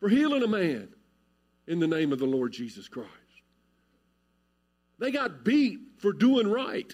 For 0.00 0.08
healing 0.08 0.42
a 0.42 0.48
man 0.48 0.88
in 1.68 1.78
the 1.78 1.86
name 1.86 2.12
of 2.12 2.18
the 2.18 2.26
Lord 2.26 2.52
Jesus 2.52 2.88
Christ. 2.88 3.08
They 4.98 5.12
got 5.12 5.44
beat 5.44 5.78
for 5.98 6.12
doing 6.12 6.50
right. 6.50 6.92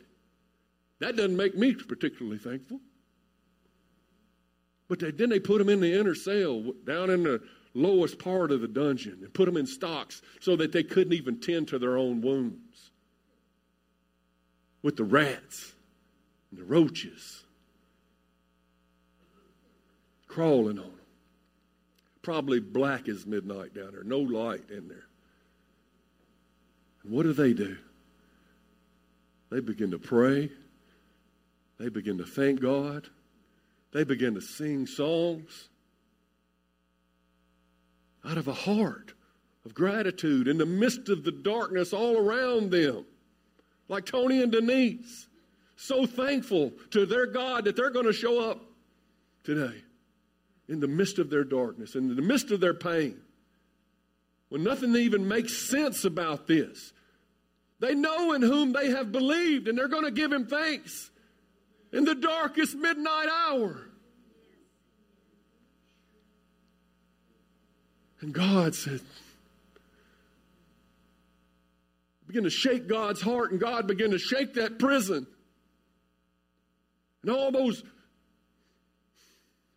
That 0.99 1.17
doesn't 1.17 1.37
make 1.37 1.57
me 1.57 1.75
particularly 1.75 2.39
thankful. 2.39 2.81
But 4.87 4.99
they, 4.99 5.13
then 5.13 5.31
they 5.31 5.41
put 5.41 5.59
them 5.59 5.71
in 5.71 5.81
the 5.81 5.99
inner 5.99 6.15
cell, 6.15 6.73
down 6.85 7.09
in 7.09 7.23
the 7.23 7.43
lowest 7.79 8.19
part 8.19 8.51
of 8.51 8.61
the 8.61 8.69
dungeon, 8.69 9.19
and 9.23 9.33
put 9.33 9.47
them 9.47 9.57
in 9.57 9.67
stocks 9.67 10.23
so 10.41 10.57
that 10.57 10.73
they 10.73 10.83
couldn't 10.83 11.13
even 11.13 11.41
tend 11.41 11.69
to 11.69 11.79
their 11.79 11.97
own 11.97 12.21
wounds 12.21 12.91
with 14.83 14.97
the 14.97 15.05
rats 15.05 15.75
and 16.51 16.61
the 16.61 16.65
roaches 16.65 17.45
crawling 20.27 20.79
on 20.79 20.85
them. 20.85 20.95
Probably 22.23 22.61
black 22.61 23.09
as 23.09 23.27
midnight 23.27 23.75
down 23.75 23.93
there, 23.93 24.05
no 24.05 24.21
light 24.21 24.71
in 24.71 24.87
there. 24.89 25.07
And 27.03 27.13
what 27.13 27.25
do 27.25 27.33
they 27.33 27.55
do? 27.55 27.77
They 29.51 29.61
begin 29.61 29.91
to 29.93 29.99
pray. 29.99 30.51
They 31.79 31.89
begin 31.89 32.19
to 32.19 32.25
thank 32.25 32.61
God. 32.61 33.09
They 33.93 34.05
begin 34.05 34.35
to 34.35 34.43
sing 34.43 34.87
songs 34.87 35.69
out 38.29 38.39
of 38.39 38.49
a 38.49 38.53
heart 38.53 39.15
of 39.65 39.75
gratitude 39.75 40.49
in 40.49 40.59
the 40.59 40.67
midst 40.67 41.09
of 41.09 41.25
the 41.25 41.33
darkness 41.33 41.93
all 41.93 42.17
around 42.17 42.71
them 42.71 43.05
like 43.89 44.05
Tony 44.05 44.43
and 44.43 44.53
Denise. 44.53 45.27
So 45.77 46.07
thankful 46.07 46.73
to 46.91 47.07
their 47.07 47.27
God 47.27 47.65
that 47.65 47.77
they're 47.77 47.91
going 47.91 48.07
to 48.07 48.13
show 48.13 48.51
up 48.51 48.61
today 49.45 49.83
in 50.69 50.81
the 50.81 50.89
midst 50.89 51.19
of 51.19 51.31
their 51.31 51.45
darkness, 51.45 51.95
in 51.95 52.15
the 52.15 52.23
midst 52.23 52.51
of 52.51 52.61
their 52.61 52.75
pain, 52.75 53.19
when 54.49 54.63
nothing 54.63 54.95
even 54.97 55.27
makes 55.27 55.57
sense 55.57 56.05
about 56.05 56.47
this. 56.47 56.93
They 57.81 57.95
know 57.95 58.33
in 58.33 58.43
whom 58.43 58.73
they 58.73 58.91
have 58.91 59.13
believed, 59.13 59.69
and 59.69 59.79
they're 59.79 59.89
going 59.89 60.05
to 60.05 60.11
give 60.11 60.33
him 60.33 60.47
thanks 60.47 61.11
in 61.93 62.05
the 62.05 62.15
darkest 62.15 62.75
midnight 62.75 63.29
hour. 63.29 63.88
And 68.21 68.33
God 68.33 68.75
said, 68.75 69.01
begin 72.27 72.45
to 72.45 72.51
shake 72.51 72.89
God's 72.89 73.23
heart, 73.23 73.53
and 73.53 73.61
God 73.61 73.87
began 73.87 74.11
to 74.11 74.19
shake 74.19 74.55
that 74.55 74.79
prison. 74.79 75.27
And 77.23 77.31
all 77.31 77.51
those 77.51 77.83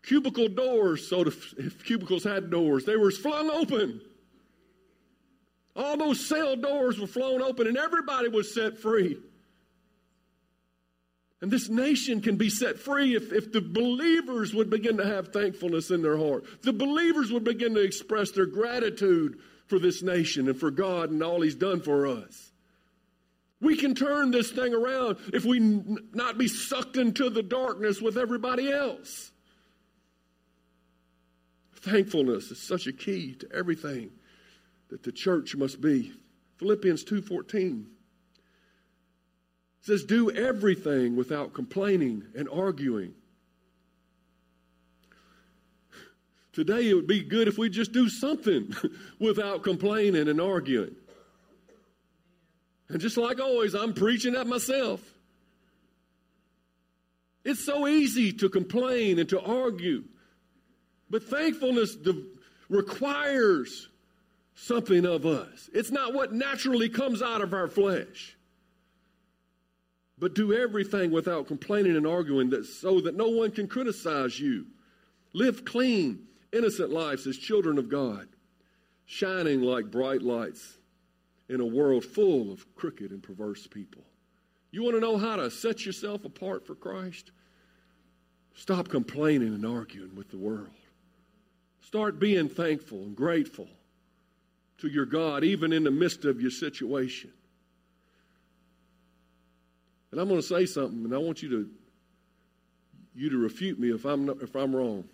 cubicle 0.03 0.49
doors, 0.49 1.07
so 1.07 1.23
to, 1.23 1.33
if 1.57 1.85
cubicles 1.85 2.23
had 2.23 2.49
doors, 2.49 2.83
they 2.85 2.97
were 2.97 3.11
flung 3.11 3.49
open. 3.49 4.01
All 5.75 5.95
those 5.95 6.25
cell 6.27 6.55
doors 6.55 6.99
were 6.99 7.07
flown 7.07 7.41
open, 7.41 7.67
and 7.67 7.77
everybody 7.77 8.27
was 8.27 8.53
set 8.53 8.77
free. 8.77 9.17
And 11.41 11.49
this 11.49 11.69
nation 11.69 12.21
can 12.21 12.35
be 12.35 12.49
set 12.49 12.77
free 12.77 13.15
if, 13.15 13.33
if 13.33 13.51
the 13.51 13.61
believers 13.61 14.53
would 14.53 14.69
begin 14.69 14.97
to 14.97 15.05
have 15.05 15.29
thankfulness 15.29 15.89
in 15.89 16.03
their 16.03 16.17
heart. 16.17 16.45
The 16.61 16.71
believers 16.71 17.31
would 17.31 17.43
begin 17.43 17.73
to 17.73 17.81
express 17.81 18.31
their 18.31 18.45
gratitude 18.45 19.39
for 19.65 19.79
this 19.79 20.03
nation 20.03 20.47
and 20.47 20.59
for 20.59 20.69
God 20.69 21.09
and 21.09 21.23
all 21.23 21.41
He's 21.41 21.55
done 21.55 21.81
for 21.81 22.05
us. 22.05 22.51
We 23.59 23.75
can 23.75 23.95
turn 23.95 24.31
this 24.31 24.51
thing 24.51 24.73
around 24.73 25.17
if 25.33 25.43
we 25.43 25.57
n- 25.57 26.09
not 26.13 26.37
be 26.37 26.47
sucked 26.47 26.97
into 26.97 27.29
the 27.29 27.43
darkness 27.43 28.01
with 28.01 28.17
everybody 28.17 28.71
else. 28.71 29.31
Thankfulness 31.75 32.51
is 32.51 32.61
such 32.61 32.85
a 32.85 32.93
key 32.93 33.33
to 33.35 33.51
everything 33.51 34.11
that 34.89 35.03
the 35.03 35.11
church 35.11 35.55
must 35.55 35.81
be. 35.81 36.11
Philippians 36.57 37.03
2:14 37.03 37.87
says 39.81 40.03
do 40.03 40.31
everything 40.31 41.15
without 41.15 41.53
complaining 41.53 42.23
and 42.35 42.47
arguing 42.49 43.13
Today 46.53 46.89
it 46.89 46.93
would 46.93 47.07
be 47.07 47.23
good 47.23 47.47
if 47.47 47.57
we 47.57 47.69
just 47.69 47.93
do 47.93 48.09
something 48.09 48.75
without 49.19 49.63
complaining 49.63 50.27
and 50.27 50.41
arguing. 50.41 50.95
And 52.89 52.99
just 52.99 53.15
like 53.15 53.39
always, 53.39 53.73
I'm 53.73 53.93
preaching 53.93 54.35
at 54.35 54.47
myself. 54.47 55.01
It's 57.45 57.65
so 57.65 57.87
easy 57.87 58.33
to 58.33 58.49
complain 58.49 59.17
and 59.17 59.29
to 59.29 59.39
argue. 59.39 60.03
But 61.09 61.23
thankfulness 61.23 61.95
requires 62.69 63.87
something 64.55 65.05
of 65.05 65.25
us. 65.25 65.69
It's 65.73 65.89
not 65.89 66.13
what 66.13 66.33
naturally 66.33 66.89
comes 66.89 67.21
out 67.21 67.41
of 67.41 67.53
our 67.53 67.69
flesh. 67.69 68.35
But 70.21 70.35
do 70.35 70.53
everything 70.53 71.09
without 71.09 71.47
complaining 71.47 71.97
and 71.97 72.05
arguing 72.05 72.51
that 72.51 72.67
so 72.67 73.01
that 73.01 73.17
no 73.17 73.29
one 73.29 73.49
can 73.49 73.67
criticize 73.67 74.39
you. 74.39 74.67
Live 75.33 75.65
clean 75.65 76.27
innocent 76.53 76.91
lives 76.91 77.25
as 77.25 77.37
children 77.37 77.79
of 77.79 77.89
God, 77.89 78.27
shining 79.05 79.63
like 79.63 79.89
bright 79.89 80.21
lights 80.21 80.77
in 81.49 81.59
a 81.59 81.65
world 81.65 82.05
full 82.05 82.51
of 82.51 82.63
crooked 82.75 83.09
and 83.09 83.23
perverse 83.23 83.65
people. 83.65 84.03
You 84.69 84.83
want 84.83 84.95
to 84.95 85.01
know 85.01 85.17
how 85.17 85.37
to 85.37 85.49
set 85.49 85.87
yourself 85.87 86.23
apart 86.23 86.67
for 86.67 86.75
Christ? 86.75 87.31
Stop 88.53 88.89
complaining 88.89 89.55
and 89.55 89.65
arguing 89.65 90.15
with 90.15 90.29
the 90.29 90.37
world. 90.37 90.69
Start 91.81 92.19
being 92.19 92.47
thankful 92.47 92.99
and 92.99 93.15
grateful 93.15 93.67
to 94.77 94.87
your 94.87 95.07
God, 95.07 95.43
even 95.43 95.73
in 95.73 95.83
the 95.83 95.89
midst 95.89 96.25
of 96.25 96.39
your 96.39 96.51
situation. 96.51 97.31
And 100.11 100.19
I'm 100.19 100.27
going 100.27 100.41
to 100.41 100.45
say 100.45 100.65
something, 100.65 101.05
and 101.05 101.13
I 101.13 101.17
want 101.17 101.41
you 101.41 101.49
to 101.49 101.69
you 103.13 103.29
to 103.29 103.37
refute 103.37 103.79
me 103.79 103.91
if 103.91 104.05
I'm 104.05 104.29
if 104.41 104.55
I'm 104.55 104.75
wrong. 104.75 105.05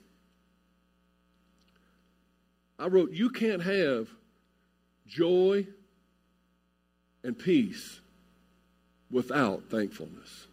I 2.79 2.87
wrote, 2.87 3.11
You 3.11 3.29
can't 3.29 3.61
have 3.61 4.07
joy 5.07 5.67
and 7.23 7.37
peace 7.37 7.99
without 9.11 9.63
thankfulness. 9.69 10.47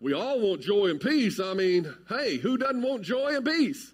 We 0.00 0.12
all 0.12 0.40
want 0.40 0.60
joy 0.60 0.86
and 0.86 1.00
peace. 1.00 1.40
I 1.40 1.54
mean, 1.54 1.92
hey, 2.08 2.36
who 2.36 2.56
doesn't 2.56 2.82
want 2.82 3.02
joy 3.02 3.34
and 3.34 3.44
peace? 3.44 3.92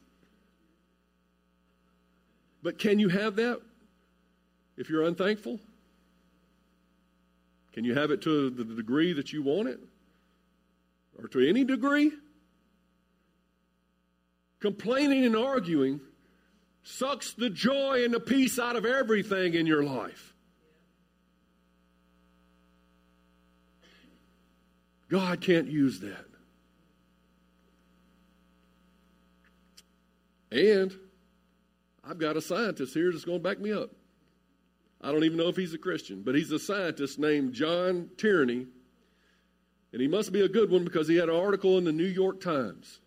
But 2.63 2.79
can 2.79 2.99
you 2.99 3.09
have 3.09 3.37
that 3.37 3.61
if 4.77 4.91
you're 4.91 5.05
unthankful? 5.05 5.61
Can 7.75 7.85
you 7.85 7.95
have 7.95 8.13
it 8.13 8.23
to 8.23 8.51
the 8.51 8.63
degree 8.63 9.13
that 9.15 9.33
you 9.33 9.43
want 9.43 9.69
it? 9.69 9.81
Or 11.19 11.27
to 11.27 11.49
any 11.49 11.65
degree? 11.65 12.13
Complaining 14.61 15.25
and 15.25 15.37
arguing 15.37 16.01
sucks 16.85 17.33
the 17.33 17.51
joy 17.51 18.05
and 18.05 18.15
the 18.15 18.21
peace 18.21 18.61
out 18.61 18.77
of 18.77 18.87
everything 18.87 19.55
in 19.55 19.67
your 19.67 19.83
life. 19.83 20.35
God 25.09 25.41
can't 25.41 25.67
use 25.67 25.99
that. 26.01 26.27
And 30.53 30.97
I've 32.09 32.19
got 32.19 32.37
a 32.37 32.41
scientist 32.41 32.95
here 32.95 33.11
that's 33.11 33.25
going 33.25 33.41
to 33.41 33.43
back 33.43 33.59
me 33.59 33.73
up. 33.73 33.91
I 35.05 35.13
don't 35.13 35.25
even 35.25 35.37
know 35.37 35.49
if 35.49 35.57
he's 35.57 35.75
a 35.75 35.79
Christian, 35.79 36.23
but 36.23 36.35
he's 36.35 36.51
a 36.51 36.59
scientist 36.59 37.19
named 37.19 37.53
John 37.53 38.09
Tierney. 38.17 38.67
And 39.93 40.01
he 40.01 40.09
must 40.09 40.33
be 40.33 40.41
a 40.41 40.49
good 40.49 40.71
one 40.71 40.83
because 40.83 41.07
he 41.07 41.17
had 41.17 41.29
an 41.29 41.37
article 41.37 41.77
in 41.77 41.85
the 41.85 41.93
New 41.93 42.07
York 42.07 42.41
Times. 42.41 43.01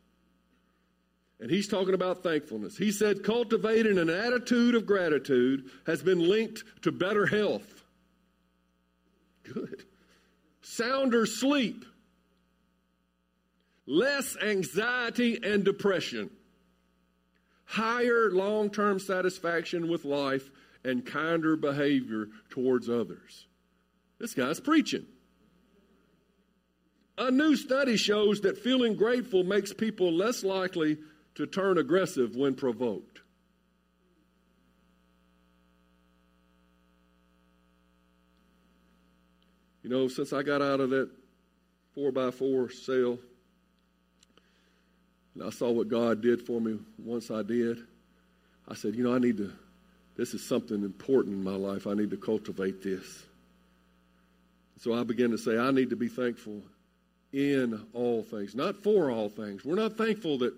And 1.40 1.50
he's 1.50 1.68
talking 1.68 1.96
about 1.96 2.22
thankfulness. 2.22 2.78
He 2.78 2.92
said, 2.92 3.24
cultivating 3.24 3.98
an 3.98 4.10
attitude 4.10 4.76
of 4.76 4.86
gratitude 4.86 5.70
has 5.88 6.04
been 6.04 6.20
linked 6.20 6.64
to 6.84 6.92
better 6.92 7.26
health. 7.26 7.84
Good. 9.44 9.84
Sounder 10.62 11.26
sleep. 11.26 11.84
Less 13.88 14.38
anxiety 14.42 15.40
and 15.44 15.64
depression. 15.64 16.30
Higher 17.66 18.30
long 18.32 18.70
term 18.70 19.00
satisfaction 19.00 19.88
with 19.88 20.06
life 20.06 20.50
and 20.88 21.06
kinder 21.06 21.58
behavior 21.58 22.30
towards 22.50 22.90
others. 22.90 23.46
This 24.20 24.34
guy's 24.34 24.60
preaching. 24.60 25.06
A 27.18 27.30
new 27.30 27.56
study 27.56 27.98
shows 27.98 28.42
that 28.42 28.58
feeling 28.58 28.96
grateful 28.96 29.44
makes 29.44 29.74
people 29.74 30.14
less 30.14 30.44
likely 30.44 30.98
to 31.36 31.46
turn 31.46 31.78
aggressive 31.78 32.36
when 32.36 32.56
provoked. 32.56 33.22
You 39.84 39.90
know, 39.90 40.08
since 40.08 40.32
I 40.32 40.42
got 40.44 40.62
out 40.62 40.80
of 40.80 40.90
that 40.92 41.10
four 41.96 42.12
by 42.12 42.32
four 42.32 42.70
cell, 42.70 43.18
and 45.34 45.44
I 45.44 45.50
saw 45.50 45.70
what 45.72 45.88
God 45.88 46.22
did 46.22 46.46
for 46.46 46.62
me 46.62 46.80
once 46.98 47.30
I 47.30 47.42
did, 47.44 47.80
I 48.68 48.74
said, 48.74 48.96
you 48.96 49.04
know, 49.04 49.14
I 49.16 49.20
need 49.20 49.38
to, 49.38 49.54
this 50.18 50.34
is 50.34 50.44
something 50.44 50.84
important 50.84 51.36
in 51.36 51.44
my 51.44 51.56
life. 51.56 51.88
I 51.88 51.94
need 51.94 52.10
to 52.10 52.18
cultivate 52.18 52.84
this. 52.84 53.24
So 54.80 54.94
I 54.94 55.04
began 55.04 55.32
to 55.32 55.38
say, 55.38 55.58
I 55.58 55.72
need 55.72 55.90
to 55.92 55.96
be 55.96 56.08
thankful 56.08 56.62
in 57.34 57.86
all 57.94 58.24
things, 58.24 58.56
not 58.56 58.76
for 58.76 59.12
all 59.12 59.30
things. 59.30 59.64
We're 59.64 59.76
not 59.76 59.98
thankful 59.98 60.40
that 60.40 60.54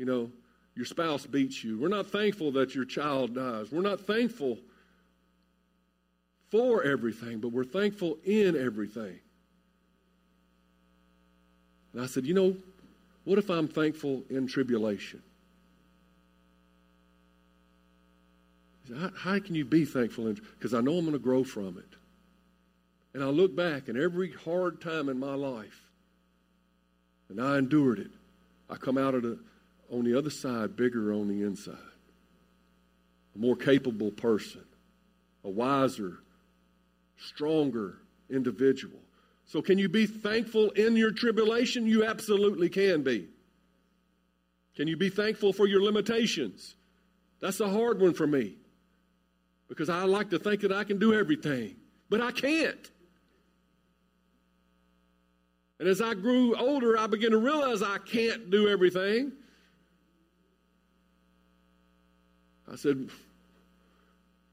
you 0.00 0.06
know, 0.06 0.30
your 0.74 0.86
spouse 0.86 1.26
beats 1.26 1.62
you. 1.62 1.78
We're 1.78 1.88
not 1.88 2.06
thankful 2.06 2.52
that 2.52 2.74
your 2.74 2.86
child 2.86 3.34
dies. 3.34 3.70
We're 3.70 3.82
not 3.82 4.00
thankful 4.00 4.56
for 6.50 6.82
everything, 6.82 7.38
but 7.38 7.48
we're 7.48 7.64
thankful 7.64 8.16
in 8.24 8.56
everything. 8.56 9.18
And 11.92 12.00
I 12.02 12.06
said, 12.06 12.24
you 12.24 12.32
know, 12.32 12.56
what 13.24 13.38
if 13.38 13.50
I'm 13.50 13.68
thankful 13.68 14.22
in 14.30 14.46
tribulation? 14.46 15.22
How, 18.96 19.10
how, 19.16 19.38
can 19.38 19.54
you 19.54 19.64
be 19.64 19.84
thankful? 19.84 20.32
Because 20.58 20.74
I 20.74 20.80
know 20.80 20.96
I'm 20.96 21.04
going 21.04 21.12
to 21.12 21.18
grow 21.18 21.44
from 21.44 21.78
it. 21.78 21.96
And 23.12 23.24
I 23.24 23.26
look 23.26 23.54
back, 23.54 23.88
and 23.88 23.98
every 23.98 24.32
hard 24.32 24.80
time 24.80 25.08
in 25.08 25.18
my 25.18 25.34
life, 25.34 25.90
and 27.28 27.40
I 27.40 27.58
endured 27.58 27.98
it, 27.98 28.10
I 28.68 28.76
come 28.76 28.96
out 28.96 29.14
of 29.14 29.22
the 29.22 29.38
on 29.90 30.04
the 30.04 30.16
other 30.16 30.30
side 30.30 30.76
bigger 30.76 31.12
on 31.12 31.26
the 31.26 31.42
inside, 31.42 31.74
a 33.34 33.38
more 33.38 33.56
capable 33.56 34.12
person, 34.12 34.64
a 35.42 35.50
wiser, 35.50 36.18
stronger 37.18 37.98
individual. 38.30 39.00
So, 39.46 39.60
can 39.60 39.78
you 39.78 39.88
be 39.88 40.06
thankful 40.06 40.70
in 40.70 40.96
your 40.96 41.10
tribulation? 41.10 41.86
You 41.86 42.04
absolutely 42.04 42.68
can 42.68 43.02
be. 43.02 43.26
Can 44.76 44.86
you 44.86 44.96
be 44.96 45.08
thankful 45.08 45.52
for 45.52 45.66
your 45.66 45.82
limitations? 45.82 46.76
That's 47.40 47.58
a 47.58 47.68
hard 47.68 48.00
one 48.00 48.14
for 48.14 48.28
me 48.28 48.54
because 49.70 49.88
I 49.88 50.02
like 50.02 50.30
to 50.30 50.38
think 50.38 50.62
that 50.62 50.72
I 50.72 50.82
can 50.82 50.98
do 50.98 51.14
everything, 51.14 51.76
but 52.10 52.20
I 52.20 52.32
can't. 52.32 52.90
And 55.78 55.88
as 55.88 56.02
I 56.02 56.12
grew 56.12 56.56
older, 56.56 56.98
I 56.98 57.06
began 57.06 57.30
to 57.30 57.38
realize 57.38 57.80
I 57.80 57.98
can't 57.98 58.50
do 58.50 58.68
everything. 58.68 59.32
I 62.70 62.74
said, 62.74 63.08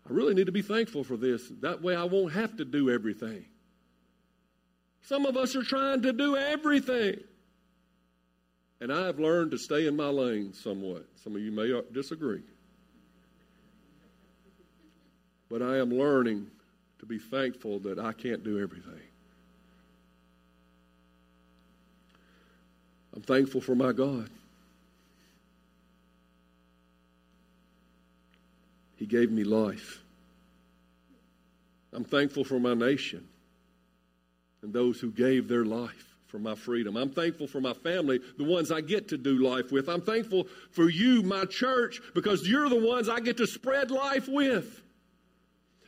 I 0.08 0.14
really 0.14 0.36
need 0.36 0.46
to 0.46 0.52
be 0.52 0.62
thankful 0.62 1.04
for 1.04 1.18
this. 1.18 1.52
That 1.62 1.82
way 1.82 1.96
I 1.96 2.04
won't 2.04 2.32
have 2.34 2.56
to 2.58 2.64
do 2.64 2.92
everything. 2.92 3.44
Some 5.02 5.26
of 5.26 5.36
us 5.36 5.56
are 5.56 5.64
trying 5.64 6.04
to 6.04 6.14
do 6.14 6.38
everything. 6.38 7.16
And 8.80 8.94
I've 8.94 9.20
learned 9.20 9.50
to 9.52 9.58
stay 9.58 9.88
in 9.88 9.96
my 9.96 10.10
lane 10.10 10.54
somewhat. 10.54 11.08
Some 11.16 11.36
of 11.36 11.42
you 11.42 11.52
may 11.52 11.82
disagree. 11.92 12.44
But 15.50 15.62
I 15.62 15.78
am 15.78 15.92
learning 15.92 16.48
to 17.00 17.06
be 17.06 17.20
thankful 17.20 17.80
that 17.80 18.00
I 18.00 18.14
can't 18.14 18.44
do 18.44 18.62
everything. 18.62 19.02
I'm 23.16 23.22
thankful 23.22 23.62
for 23.62 23.76
my 23.76 23.94
God. 23.94 24.30
He 28.98 29.06
gave 29.06 29.32
me 29.32 29.44
life. 29.44 30.02
I'm 31.94 32.04
thankful 32.04 32.44
for 32.44 32.60
my 32.60 32.74
nation 32.74 33.28
and 34.62 34.74
those 34.74 35.00
who 35.00 35.12
gave 35.12 35.48
their 35.48 35.66
life 35.66 36.16
for 36.28 36.40
my 36.40 36.56
freedom. 36.56 36.98
I'm 36.98 37.10
thankful 37.10 37.48
for 37.48 37.62
my 37.62 37.74
family, 37.74 38.20
the 38.38 38.44
ones 38.44 38.72
I 38.72 38.82
get 38.82 39.08
to 39.10 39.18
do 39.18 39.38
life 39.38 39.72
with. 39.72 39.88
I'm 39.88 40.02
thankful 40.02 40.48
for 40.72 40.90
you, 40.90 41.24
my 41.24 41.46
church, 41.46 42.02
because 42.14 42.48
you're 42.48 42.70
the 42.70 42.80
ones 42.80 43.08
I 43.08 43.20
get 43.20 43.38
to 43.38 43.48
spread 43.48 43.92
life 43.92 44.28
with. 44.28 44.84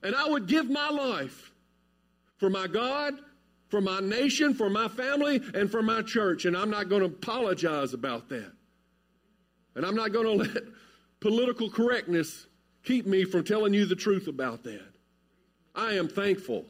And 0.03 0.15
I 0.15 0.27
would 0.27 0.47
give 0.47 0.69
my 0.69 0.89
life 0.89 1.51
for 2.37 2.49
my 2.49 2.67
God, 2.67 3.15
for 3.67 3.81
my 3.81 3.99
nation, 3.99 4.53
for 4.53 4.69
my 4.69 4.87
family, 4.87 5.41
and 5.53 5.69
for 5.69 5.81
my 5.81 6.01
church. 6.01 6.45
And 6.45 6.55
I'm 6.55 6.69
not 6.69 6.89
going 6.89 7.01
to 7.01 7.07
apologize 7.07 7.93
about 7.93 8.29
that. 8.29 8.51
And 9.75 9.85
I'm 9.85 9.95
not 9.95 10.11
going 10.11 10.39
to 10.39 10.43
let 10.43 10.63
political 11.19 11.69
correctness 11.69 12.47
keep 12.83 13.05
me 13.05 13.25
from 13.25 13.43
telling 13.43 13.73
you 13.73 13.85
the 13.85 13.95
truth 13.95 14.27
about 14.27 14.63
that. 14.63 14.87
I 15.75 15.93
am 15.93 16.07
thankful. 16.07 16.65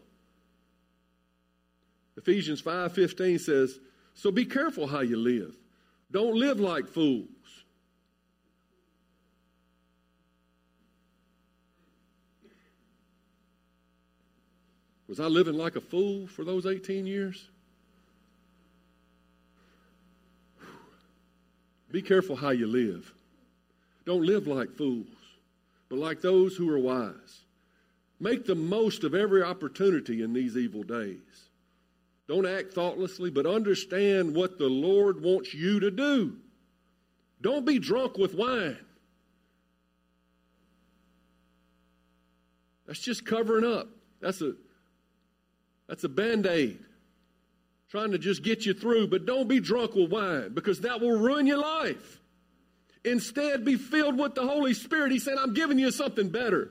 Ephesians 2.17 2.61
5:15 2.61 3.39
says, 3.39 3.79
"So 4.13 4.29
be 4.29 4.45
careful 4.45 4.87
how 4.87 4.99
you 4.99 5.15
live. 5.15 5.55
Don't 6.11 6.35
live 6.35 6.59
like 6.59 6.87
fools." 6.87 7.29
Was 15.09 15.19
I 15.19 15.25
living 15.25 15.55
like 15.55 15.75
a 15.75 15.81
fool 15.81 16.27
for 16.27 16.45
those 16.45 16.65
18 16.65 17.05
years? 17.05 17.49
Be 21.91 22.01
careful 22.01 22.37
how 22.37 22.51
you 22.51 22.67
live. 22.67 23.11
Don't 24.05 24.25
live 24.25 24.47
like 24.47 24.71
fools 24.71 25.07
but 25.89 25.97
like 25.97 26.21
those 26.21 26.55
who 26.55 26.69
are 26.69 26.79
wise. 26.79 27.41
Make 28.19 28.45
the 28.45 28.55
most 28.55 29.03
of 29.03 29.15
every 29.15 29.41
opportunity 29.41 30.21
in 30.21 30.33
these 30.33 30.55
evil 30.55 30.83
days. 30.83 31.17
Don't 32.27 32.45
act 32.45 32.73
thoughtlessly, 32.73 33.31
but 33.31 33.47
understand 33.47 34.35
what 34.35 34.59
the 34.59 34.67
Lord 34.67 35.21
wants 35.21 35.53
you 35.53 35.79
to 35.79 35.89
do. 35.89 36.37
Don't 37.41 37.65
be 37.65 37.79
drunk 37.79 38.17
with 38.17 38.35
wine. 38.35 38.77
That's 42.85 42.99
just 42.99 43.25
covering 43.25 43.65
up. 43.65 43.87
That's 44.19 44.41
a 44.41 44.53
that's 45.89 46.05
a 46.05 46.09
band-aid. 46.09 46.79
Trying 47.89 48.11
to 48.11 48.19
just 48.19 48.43
get 48.43 48.67
you 48.67 48.75
through, 48.75 49.07
but 49.07 49.25
don't 49.25 49.49
be 49.49 49.59
drunk 49.59 49.95
with 49.95 50.11
wine 50.11 50.53
because 50.53 50.81
that 50.81 51.01
will 51.01 51.17
ruin 51.17 51.47
your 51.47 51.57
life. 51.57 52.21
Instead, 53.03 53.65
be 53.65 53.75
filled 53.75 54.19
with 54.19 54.35
the 54.35 54.43
Holy 54.43 54.75
Spirit. 54.75 55.11
He 55.11 55.17
said, 55.17 55.37
I'm 55.39 55.55
giving 55.55 55.79
you 55.79 55.89
something 55.89 56.29
better. 56.29 56.69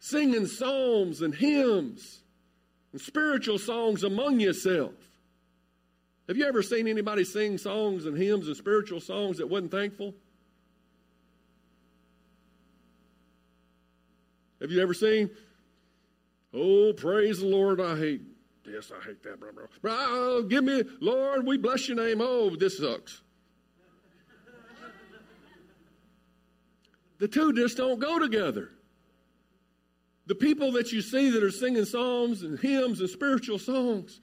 Singing 0.00 0.46
psalms 0.46 1.22
and 1.22 1.32
hymns 1.34 2.20
and 2.92 3.00
spiritual 3.00 3.58
songs 3.58 4.02
among 4.02 4.40
yourself. 4.40 4.94
Have 6.26 6.36
you 6.36 6.46
ever 6.46 6.62
seen 6.62 6.88
anybody 6.88 7.24
sing 7.24 7.56
songs 7.58 8.06
and 8.06 8.18
hymns 8.18 8.48
and 8.48 8.56
spiritual 8.56 9.00
songs 9.00 9.38
that 9.38 9.48
wasn't 9.48 9.70
thankful? 9.70 10.14
Have 14.60 14.72
you 14.72 14.82
ever 14.82 14.94
seen, 14.94 15.30
oh, 16.58 16.92
praise 16.92 17.40
the 17.40 17.46
Lord, 17.46 17.80
I 17.80 17.96
hate 17.96 18.22
this, 18.64 18.90
I 18.90 19.04
hate 19.04 19.22
that, 19.22 19.40
blah, 19.40 19.50
blah. 19.52 19.64
Oh, 19.84 20.42
give 20.42 20.64
me, 20.64 20.82
Lord, 21.00 21.46
we 21.46 21.56
bless 21.56 21.88
your 21.88 21.96
name. 21.96 22.20
Oh, 22.20 22.54
this 22.56 22.78
sucks. 22.78 23.22
The 27.18 27.28
two 27.28 27.52
just 27.52 27.76
don't 27.76 27.98
go 27.98 28.18
together. 28.18 28.70
The 30.26 30.34
people 30.34 30.72
that 30.72 30.92
you 30.92 31.00
see 31.02 31.30
that 31.30 31.42
are 31.42 31.50
singing 31.50 31.84
psalms 31.84 32.42
and 32.42 32.58
hymns 32.58 33.00
and 33.00 33.08
spiritual 33.08 33.58
songs, 33.58 34.20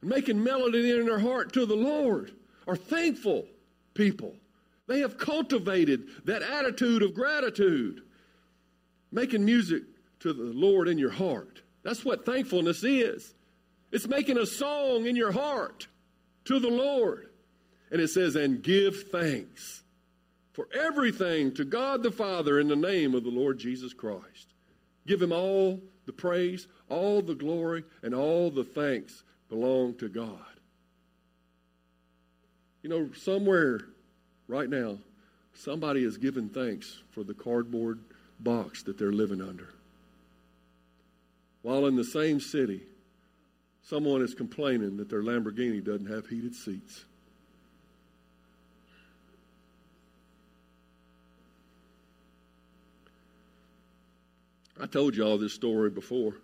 and 0.00 0.10
making 0.10 0.42
melody 0.42 0.90
in 0.90 1.06
their 1.06 1.18
heart 1.18 1.52
to 1.54 1.66
the 1.66 1.74
Lord, 1.74 2.32
are 2.68 2.76
thankful 2.76 3.46
people. 3.94 4.34
They 4.86 5.00
have 5.00 5.18
cultivated 5.18 6.08
that 6.24 6.42
attitude 6.42 7.02
of 7.02 7.14
gratitude, 7.14 8.02
making 9.10 9.44
music 9.44 9.82
to 10.20 10.32
the 10.32 10.42
Lord 10.42 10.88
in 10.88 10.98
your 10.98 11.10
heart. 11.10 11.62
That's 11.82 12.04
what 12.04 12.26
thankfulness 12.26 12.84
is. 12.84 13.34
It's 13.90 14.06
making 14.06 14.38
a 14.38 14.46
song 14.46 15.06
in 15.06 15.16
your 15.16 15.32
heart 15.32 15.88
to 16.44 16.58
the 16.60 16.68
Lord. 16.68 17.30
And 17.90 18.00
it 18.00 18.08
says, 18.08 18.36
and 18.36 18.62
give 18.62 19.08
thanks 19.10 19.82
for 20.52 20.68
everything 20.78 21.52
to 21.54 21.64
God 21.64 22.02
the 22.02 22.10
Father 22.10 22.60
in 22.60 22.68
the 22.68 22.76
name 22.76 23.14
of 23.14 23.24
the 23.24 23.30
Lord 23.30 23.58
Jesus 23.58 23.92
Christ. 23.92 24.54
Give 25.06 25.20
him 25.20 25.32
all 25.32 25.80
the 26.06 26.12
praise, 26.12 26.68
all 26.88 27.22
the 27.22 27.34
glory, 27.34 27.84
and 28.02 28.14
all 28.14 28.50
the 28.50 28.64
thanks 28.64 29.24
belong 29.48 29.94
to 29.94 30.08
God. 30.08 30.38
You 32.82 32.90
know, 32.90 33.10
somewhere 33.16 33.80
right 34.48 34.68
now, 34.68 34.98
somebody 35.54 36.04
is 36.04 36.16
giving 36.16 36.48
thanks 36.48 37.02
for 37.10 37.24
the 37.24 37.34
cardboard 37.34 37.98
box 38.38 38.82
that 38.84 38.98
they're 38.98 39.12
living 39.12 39.40
under. 39.40 39.68
While 41.62 41.86
in 41.86 41.96
the 41.96 42.04
same 42.04 42.40
city, 42.40 42.82
someone 43.82 44.22
is 44.22 44.34
complaining 44.34 44.96
that 44.96 45.08
their 45.08 45.22
Lamborghini 45.22 45.84
doesn't 45.84 46.06
have 46.06 46.26
heated 46.26 46.54
seats. 46.54 47.04
I 54.80 54.86
told 54.86 55.14
you 55.14 55.24
all 55.24 55.36
this 55.36 55.52
story 55.52 55.90
before. 55.90 56.34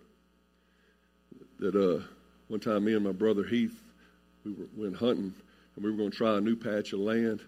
That 1.59 1.75
uh, 1.75 2.05
one 2.49 2.59
time, 2.59 2.85
me 2.85 2.93
and 2.93 3.03
my 3.03 3.11
brother 3.11 3.43
Heath, 3.43 3.81
we 4.45 4.51
were, 4.51 4.67
went 4.75 4.95
hunting, 4.95 5.33
and 5.75 5.83
we 5.83 5.89
were 5.89 5.97
going 5.97 6.11
to 6.11 6.17
try 6.17 6.37
a 6.37 6.41
new 6.41 6.55
patch 6.55 6.93
of 6.93 6.99
land, 6.99 7.41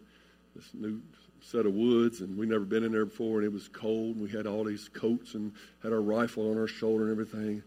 this 0.55 0.65
new 0.73 0.99
set 1.41 1.65
of 1.65 1.73
woods, 1.73 2.21
and 2.21 2.37
we'd 2.37 2.49
never 2.49 2.65
been 2.65 2.83
in 2.83 2.91
there 2.91 3.05
before, 3.05 3.37
and 3.37 3.45
it 3.45 3.53
was 3.53 3.67
cold, 3.67 4.15
and 4.15 4.23
we 4.23 4.29
had 4.29 4.47
all 4.47 4.63
these 4.63 4.89
coats 4.89 5.33
and 5.33 5.51
had 5.83 5.91
our 5.91 6.01
rifle 6.01 6.51
on 6.51 6.57
our 6.57 6.67
shoulder 6.67 7.05
and 7.05 7.11
everything, 7.11 7.63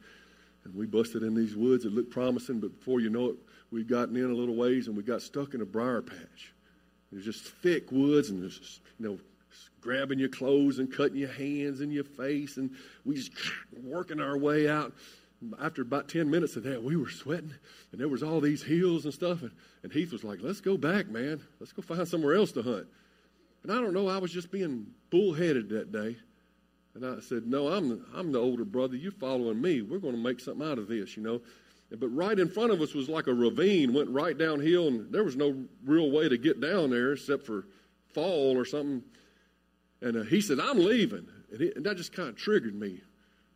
and 0.65 0.75
we 0.75 0.87
busted 0.87 1.23
in 1.23 1.35
these 1.35 1.57
woods. 1.57 1.85
It 1.85 1.93
looked 1.93 2.11
promising, 2.11 2.61
but 2.61 2.79
before 2.79 3.01
you 3.01 3.11
know 3.11 3.31
it, 3.31 3.37
we'd 3.71 3.89
gotten 3.89 4.17
in 4.17 4.31
a 4.31 4.35
little 4.35 4.55
ways, 4.55 4.89
and 4.89 4.97
we 4.97 5.03
got 5.03 5.23
stuck 5.23 5.55
in 5.55 5.61
a 5.61 5.67
briar 5.67 6.03
patch. 6.03 6.53
It 7.11 7.17
was 7.17 7.25
just 7.25 7.45
thick 7.45 7.91
woods, 7.91 8.31
and 8.31 8.49
just, 8.49 8.81
you 8.99 9.09
know, 9.09 9.19
grabbing 9.81 10.19
your 10.19 10.29
clothes 10.29 10.79
and 10.79 10.93
cutting 10.93 11.17
your 11.17 11.33
hands 11.33 11.81
and 11.81 11.93
your 11.93 12.05
face, 12.05 12.57
and 12.57 12.71
we 13.05 13.17
just 13.17 13.33
working 13.83 14.21
our 14.21 14.39
way 14.39 14.69
out. 14.69 14.93
After 15.61 15.83
about 15.83 16.09
10 16.09 16.31
minutes 16.31 16.55
of 16.55 16.63
that, 16.63 16.85
we 16.85 16.95
were 16.95 17.11
sweating, 17.11 17.53
and 17.91 18.01
there 18.01 18.09
was 18.09 18.23
all 18.23 18.41
these 18.41 18.63
hills 18.63 19.07
and 19.07 19.13
stuff, 19.13 19.43
and, 19.43 19.51
and 19.83 19.93
Heath 19.93 20.13
was 20.13 20.23
like, 20.23 20.39
let's 20.41 20.61
go 20.61 20.77
back, 20.77 21.09
man. 21.09 21.41
Let's 21.59 21.73
go 21.73 21.83
find 21.83 22.07
somewhere 22.07 22.37
else 22.37 22.53
to 22.53 22.63
hunt. 22.63 22.87
And 23.63 23.73
I 23.73 23.77
don't 23.77 23.95
know, 23.95 24.09
I 24.09 24.19
was 24.19 24.33
just 24.33 24.51
being 24.51 24.87
bullheaded 25.11 25.69
that 25.71 25.93
day. 25.93 26.17
And 26.95 27.07
I 27.07 27.21
said, 27.21 27.47
no, 27.47 27.69
I'm 27.69 28.05
I'm 28.15 28.33
the 28.33 28.39
older 28.39 28.65
brother. 28.65 28.97
You're 28.97 29.13
following 29.13 29.61
me. 29.61 29.81
We're 29.81 29.99
going 29.99 30.15
to 30.15 30.21
make 30.21 30.41
something 30.41 30.67
out 30.67 30.79
of 30.79 30.89
this, 30.89 31.17
you 31.17 31.23
know. 31.23 31.41
But 31.91 32.09
right 32.09 32.39
in 32.39 32.49
front 32.49 32.73
of 32.73 32.81
us 32.81 32.95
was 32.95 33.09
like 33.09 33.27
a 33.27 33.35
ravine, 33.35 33.93
went 33.93 34.11
right 34.11 34.37
downhill, 34.37 34.89
and 34.89 35.13
there 35.13 35.25
was 35.25 35.37
no 35.37 35.57
real 35.85 36.11
way 36.11 36.29
to 36.29 36.39
get 36.39 36.61
down 36.61 36.91
there 36.91 37.13
except 37.13 37.47
for 37.47 37.67
fall 38.15 38.59
or 38.59 38.65
something. 38.65 39.03
And 40.01 40.17
uh, 40.17 40.23
he 40.23 40.41
said, 40.41 40.59
I'm 40.59 40.79
leaving. 40.79 41.27
And, 41.51 41.61
he, 41.61 41.73
and 41.77 41.85
that 41.85 41.97
just 41.97 42.13
kind 42.13 42.29
of 42.29 42.37
triggered 42.37 42.75
me, 42.75 43.01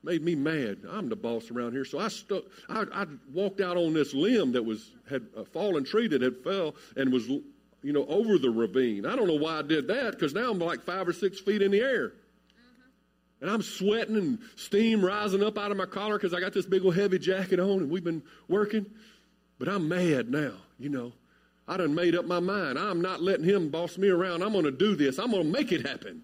made 0.02 0.22
me 0.22 0.34
mad. 0.34 0.78
I'm 0.90 1.08
the 1.08 1.16
boss 1.16 1.50
around 1.50 1.72
here. 1.72 1.84
So 1.84 1.98
I, 1.98 2.08
stuck, 2.08 2.44
I, 2.68 2.84
I 2.92 3.06
walked 3.32 3.60
out 3.60 3.76
on 3.76 3.94
this 3.94 4.14
limb 4.14 4.52
that 4.52 4.62
was 4.62 4.92
had 5.08 5.26
a 5.36 5.44
fallen 5.44 5.84
tree 5.84 6.06
that 6.08 6.20
had 6.20 6.36
fell 6.44 6.74
and 6.96 7.12
was, 7.12 7.28
you 7.86 7.92
know, 7.92 8.04
over 8.06 8.36
the 8.36 8.50
ravine. 8.50 9.06
I 9.06 9.14
don't 9.14 9.28
know 9.28 9.36
why 9.36 9.60
I 9.60 9.62
did 9.62 9.86
that 9.86 10.10
because 10.10 10.34
now 10.34 10.50
I'm 10.50 10.58
like 10.58 10.82
five 10.82 11.06
or 11.06 11.12
six 11.12 11.38
feet 11.38 11.62
in 11.62 11.70
the 11.70 11.78
air. 11.78 12.08
Mm-hmm. 12.08 13.42
And 13.42 13.48
I'm 13.48 13.62
sweating 13.62 14.16
and 14.16 14.38
steam 14.56 15.04
rising 15.04 15.40
up 15.40 15.56
out 15.56 15.70
of 15.70 15.76
my 15.76 15.86
collar 15.86 16.18
because 16.18 16.34
I 16.34 16.40
got 16.40 16.52
this 16.52 16.66
big 16.66 16.84
old 16.84 16.96
heavy 16.96 17.20
jacket 17.20 17.60
on 17.60 17.78
and 17.78 17.88
we've 17.88 18.02
been 18.02 18.24
working. 18.48 18.86
But 19.60 19.68
I'm 19.68 19.88
mad 19.88 20.32
now, 20.32 20.54
you 20.80 20.88
know. 20.88 21.12
I 21.68 21.76
done 21.76 21.94
made 21.94 22.16
up 22.16 22.24
my 22.24 22.40
mind. 22.40 22.76
I'm 22.76 23.00
not 23.00 23.22
letting 23.22 23.44
him 23.44 23.68
boss 23.68 23.98
me 23.98 24.08
around. 24.08 24.42
I'm 24.42 24.52
going 24.52 24.64
to 24.64 24.72
do 24.72 24.96
this. 24.96 25.20
I'm 25.20 25.30
going 25.30 25.44
to 25.44 25.48
make 25.48 25.70
it 25.70 25.86
happen. 25.86 26.22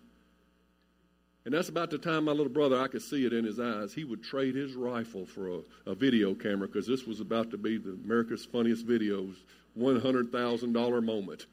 And 1.45 1.55
that's 1.55 1.69
about 1.69 1.91
the 1.91 1.99
time 1.99 2.25
my 2.25 2.33
little 2.33 2.53
brother, 2.53 2.81
I 2.81 2.89
could 2.89 3.03
see 3.03 3.25
it 3.25 3.33
in 3.33 3.45
his 3.45 3.61
eyes. 3.61 3.95
He 3.95 4.03
would 4.03 4.25
trade 4.25 4.57
his 4.57 4.75
rifle 4.75 5.27
for 5.27 5.49
a, 5.49 5.61
a 5.87 5.95
video 5.95 6.35
camera 6.35 6.67
because 6.67 6.89
this 6.89 7.07
was 7.07 7.21
about 7.21 7.53
to 7.53 7.57
be 7.57 7.79
the 7.79 7.93
America's 8.05 8.45
Funniest 8.45 8.85
Videos 8.85 9.37
$100,000 9.79 11.05
moment. 11.05 11.47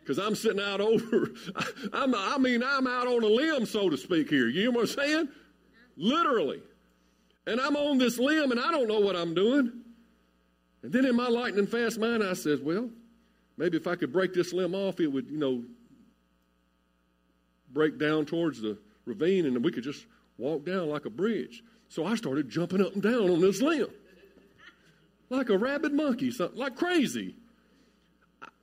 Because 0.00 0.18
I'm 0.18 0.34
sitting 0.34 0.60
out 0.60 0.80
over, 0.80 1.30
I'm, 1.92 2.14
I 2.14 2.38
mean, 2.38 2.62
I'm 2.62 2.86
out 2.86 3.06
on 3.06 3.22
a 3.22 3.26
limb, 3.26 3.66
so 3.66 3.88
to 3.88 3.96
speak, 3.96 4.28
here. 4.30 4.48
You 4.48 4.66
know 4.66 4.70
what 4.72 4.80
I'm 4.82 4.86
saying? 4.86 5.28
Literally. 5.96 6.62
And 7.46 7.60
I'm 7.60 7.76
on 7.76 7.98
this 7.98 8.18
limb 8.18 8.50
and 8.50 8.60
I 8.60 8.70
don't 8.70 8.88
know 8.88 9.00
what 9.00 9.16
I'm 9.16 9.34
doing. 9.34 9.72
And 10.82 10.92
then 10.92 11.04
in 11.04 11.14
my 11.16 11.28
lightning 11.28 11.66
fast 11.66 11.98
mind, 11.98 12.22
I 12.22 12.32
said, 12.34 12.64
well, 12.64 12.88
maybe 13.56 13.76
if 13.76 13.86
I 13.86 13.96
could 13.96 14.12
break 14.12 14.32
this 14.32 14.52
limb 14.52 14.74
off, 14.74 15.00
it 15.00 15.08
would, 15.08 15.28
you 15.28 15.38
know, 15.38 15.64
break 17.72 17.98
down 17.98 18.26
towards 18.26 18.60
the 18.60 18.78
ravine 19.04 19.46
and 19.46 19.62
we 19.64 19.70
could 19.72 19.84
just 19.84 20.06
walk 20.38 20.64
down 20.64 20.88
like 20.88 21.04
a 21.04 21.10
bridge. 21.10 21.62
So 21.88 22.06
I 22.06 22.14
started 22.14 22.48
jumping 22.48 22.80
up 22.80 22.94
and 22.94 23.02
down 23.02 23.30
on 23.30 23.40
this 23.40 23.60
limb 23.60 23.88
like 25.30 25.48
a 25.48 25.56
rabid 25.56 25.94
monkey, 25.94 26.30
something 26.30 26.58
like 26.58 26.76
crazy. 26.76 27.36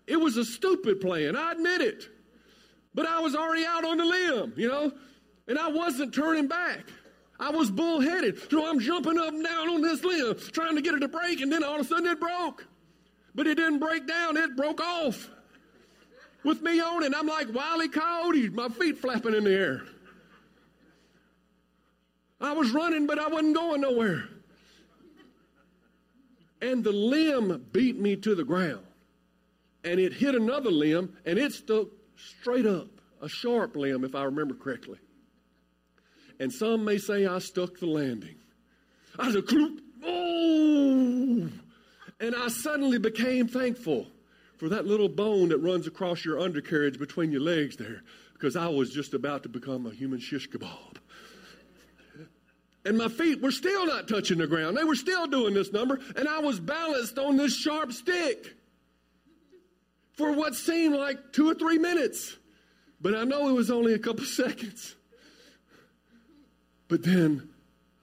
It 0.05 0.17
was 0.17 0.37
a 0.37 0.45
stupid 0.45 1.01
plan, 1.01 1.35
I 1.35 1.53
admit 1.53 1.81
it. 1.81 2.07
But 2.93 3.05
I 3.05 3.19
was 3.19 3.35
already 3.35 3.65
out 3.65 3.83
on 3.83 3.97
the 3.97 4.05
limb, 4.05 4.53
you 4.57 4.67
know, 4.67 4.91
and 5.47 5.57
I 5.57 5.69
wasn't 5.69 6.13
turning 6.13 6.47
back. 6.47 6.85
I 7.39 7.51
was 7.51 7.69
bullheaded. 7.69 8.49
So 8.49 8.67
I'm 8.67 8.79
jumping 8.79 9.17
up 9.17 9.29
and 9.29 9.43
down 9.43 9.69
on 9.69 9.81
this 9.81 10.03
limb, 10.03 10.35
trying 10.51 10.75
to 10.75 10.81
get 10.81 10.95
it 10.95 10.99
to 10.99 11.07
break, 11.07 11.41
and 11.41 11.51
then 11.51 11.63
all 11.63 11.75
of 11.75 11.81
a 11.81 11.83
sudden 11.83 12.07
it 12.07 12.19
broke. 12.19 12.65
But 13.35 13.47
it 13.47 13.55
didn't 13.55 13.79
break 13.79 14.07
down, 14.07 14.37
it 14.37 14.55
broke 14.55 14.81
off. 14.81 15.29
With 16.43 16.61
me 16.61 16.79
on 16.79 17.03
it, 17.03 17.13
I'm 17.15 17.27
like 17.27 17.53
Wiley 17.53 17.89
Coyote, 17.89 18.49
my 18.49 18.69
feet 18.69 18.97
flapping 18.97 19.35
in 19.35 19.43
the 19.43 19.53
air. 19.53 19.83
I 22.39 22.53
was 22.53 22.71
running, 22.71 23.07
but 23.07 23.19
I 23.19 23.27
wasn't 23.27 23.55
going 23.55 23.81
nowhere. 23.81 24.29
And 26.61 26.83
the 26.83 26.91
limb 26.91 27.65
beat 27.71 27.99
me 27.99 28.15
to 28.17 28.35
the 28.35 28.43
ground. 28.43 28.85
And 29.83 29.99
it 29.99 30.13
hit 30.13 30.35
another 30.35 30.71
limb, 30.71 31.13
and 31.25 31.37
it 31.37 31.53
stuck 31.53 31.87
straight 32.15 32.65
up, 32.65 32.87
a 33.21 33.29
sharp 33.29 33.75
limb, 33.75 34.03
if 34.03 34.15
I 34.15 34.23
remember 34.23 34.55
correctly. 34.55 34.97
And 36.39 36.51
some 36.51 36.83
may 36.83 36.97
say 36.97 37.25
I 37.25 37.39
stuck 37.39 37.79
the 37.79 37.85
landing. 37.85 38.35
I 39.17 39.31
said, 39.31 39.43
oh! 40.03 41.49
And 42.19 42.35
I 42.35 42.47
suddenly 42.47 42.97
became 42.97 43.47
thankful 43.47 44.07
for 44.57 44.69
that 44.69 44.85
little 44.85 45.09
bone 45.09 45.49
that 45.49 45.59
runs 45.59 45.87
across 45.87 46.25
your 46.25 46.39
undercarriage 46.39 46.97
between 46.97 47.31
your 47.31 47.41
legs 47.41 47.77
there, 47.77 48.01
because 48.33 48.55
I 48.55 48.67
was 48.67 48.91
just 48.91 49.13
about 49.13 49.43
to 49.43 49.49
become 49.49 49.85
a 49.85 49.91
human 49.91 50.19
shish 50.19 50.49
kebab 50.49 50.97
and 52.87 52.97
my 52.97 53.09
feet 53.09 53.41
were 53.41 53.51
still 53.51 53.85
not 53.85 54.07
touching 54.07 54.37
the 54.37 54.47
ground. 54.47 54.77
They 54.77 54.85
were 54.85 54.95
still 54.95 55.27
doing 55.27 55.53
this 55.53 55.73
number, 55.73 55.99
and 56.15 56.27
I 56.27 56.39
was 56.39 56.59
balanced 56.59 57.19
on 57.19 57.35
this 57.35 57.53
sharp 57.53 57.91
stick 57.91 58.55
for 60.13 60.31
what 60.31 60.55
seemed 60.55 60.95
like 60.95 61.33
two 61.33 61.49
or 61.49 61.53
three 61.53 61.77
minutes. 61.77 62.37
But 63.01 63.13
I 63.13 63.25
know 63.25 63.49
it 63.49 63.53
was 63.53 63.69
only 63.69 63.93
a 63.93 63.99
couple 63.99 64.25
seconds. 64.25 64.95
But 66.87 67.03
then 67.03 67.49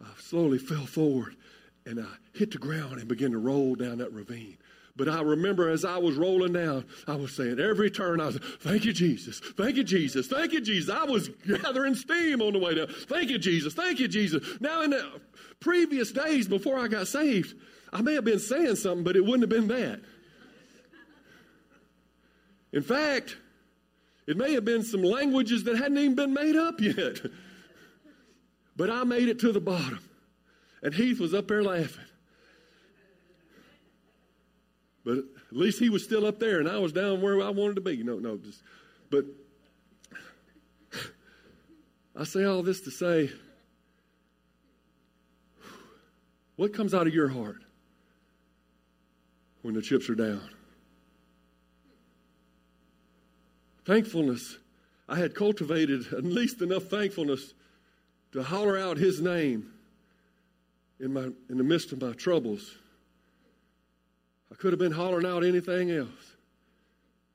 I 0.02 0.08
slowly 0.20 0.58
fell 0.58 0.84
forward 0.84 1.34
and 1.86 1.98
I 1.98 2.06
hit 2.34 2.50
the 2.50 2.58
ground 2.58 2.98
and 2.98 3.08
began 3.08 3.30
to 3.30 3.38
roll 3.38 3.74
down 3.74 3.98
that 3.98 4.12
ravine. 4.12 4.58
But 4.96 5.08
I 5.08 5.22
remember 5.22 5.70
as 5.70 5.84
I 5.84 5.98
was 5.98 6.14
rolling 6.14 6.52
down, 6.52 6.86
I 7.08 7.16
was 7.16 7.32
saying 7.34 7.58
every 7.58 7.90
turn, 7.90 8.20
I 8.20 8.26
was, 8.26 8.38
thank 8.60 8.84
you, 8.84 8.92
Jesus. 8.92 9.40
Thank 9.40 9.76
you, 9.76 9.82
Jesus. 9.82 10.28
Thank 10.28 10.52
you, 10.52 10.60
Jesus. 10.60 10.94
I 10.94 11.04
was 11.04 11.28
gathering 11.28 11.96
steam 11.96 12.40
on 12.40 12.52
the 12.52 12.60
way 12.60 12.76
down. 12.76 12.86
Thank 13.08 13.30
you, 13.30 13.38
Jesus. 13.38 13.74
Thank 13.74 13.98
you, 13.98 14.06
Jesus. 14.06 14.60
Now, 14.60 14.82
in 14.82 14.90
the 14.90 15.20
previous 15.58 16.12
days 16.12 16.46
before 16.46 16.78
I 16.78 16.86
got 16.86 17.08
saved, 17.08 17.56
I 17.92 18.02
may 18.02 18.14
have 18.14 18.24
been 18.24 18.38
saying 18.38 18.76
something, 18.76 19.02
but 19.02 19.16
it 19.16 19.24
wouldn't 19.24 19.42
have 19.42 19.50
been 19.50 19.68
that. 19.68 20.00
In 22.72 22.82
fact, 22.82 23.36
it 24.28 24.36
may 24.36 24.52
have 24.54 24.64
been 24.64 24.84
some 24.84 25.02
languages 25.02 25.64
that 25.64 25.76
hadn't 25.76 25.98
even 25.98 26.14
been 26.14 26.34
made 26.34 26.56
up 26.56 26.80
yet. 26.80 27.20
But 28.76 28.90
I 28.90 29.04
made 29.04 29.28
it 29.28 29.38
to 29.38 29.52
the 29.52 29.60
bottom. 29.60 30.00
And 30.82 30.92
Heath 30.92 31.20
was 31.20 31.32
up 31.32 31.46
there 31.46 31.62
laughing. 31.62 32.04
But 35.04 35.18
at 35.18 35.24
least 35.52 35.78
he 35.78 35.90
was 35.90 36.02
still 36.02 36.24
up 36.24 36.38
there 36.38 36.60
and 36.60 36.68
I 36.68 36.78
was 36.78 36.92
down 36.92 37.20
where 37.20 37.40
I 37.42 37.50
wanted 37.50 37.74
to 37.74 37.80
be. 37.82 38.02
No, 38.02 38.18
no, 38.18 38.36
just, 38.38 38.62
but 39.10 39.24
I 42.16 42.24
say 42.24 42.44
all 42.44 42.62
this 42.62 42.80
to 42.82 42.90
say 42.90 43.30
what 46.56 46.72
comes 46.72 46.94
out 46.94 47.06
of 47.06 47.14
your 47.14 47.28
heart 47.28 47.62
when 49.62 49.74
the 49.74 49.82
chips 49.82 50.08
are 50.08 50.14
down? 50.14 50.48
Thankfulness. 53.84 54.58
I 55.08 55.16
had 55.16 55.34
cultivated 55.34 56.12
at 56.12 56.24
least 56.24 56.62
enough 56.62 56.84
thankfulness 56.84 57.52
to 58.32 58.42
holler 58.42 58.78
out 58.78 58.96
his 58.96 59.20
name 59.20 59.70
in, 60.98 61.12
my, 61.12 61.28
in 61.50 61.58
the 61.58 61.64
midst 61.64 61.92
of 61.92 62.00
my 62.00 62.12
troubles 62.12 62.78
I 64.54 64.56
could 64.56 64.72
have 64.72 64.78
been 64.78 64.92
hollering 64.92 65.26
out 65.26 65.44
anything 65.44 65.90
else. 65.90 66.36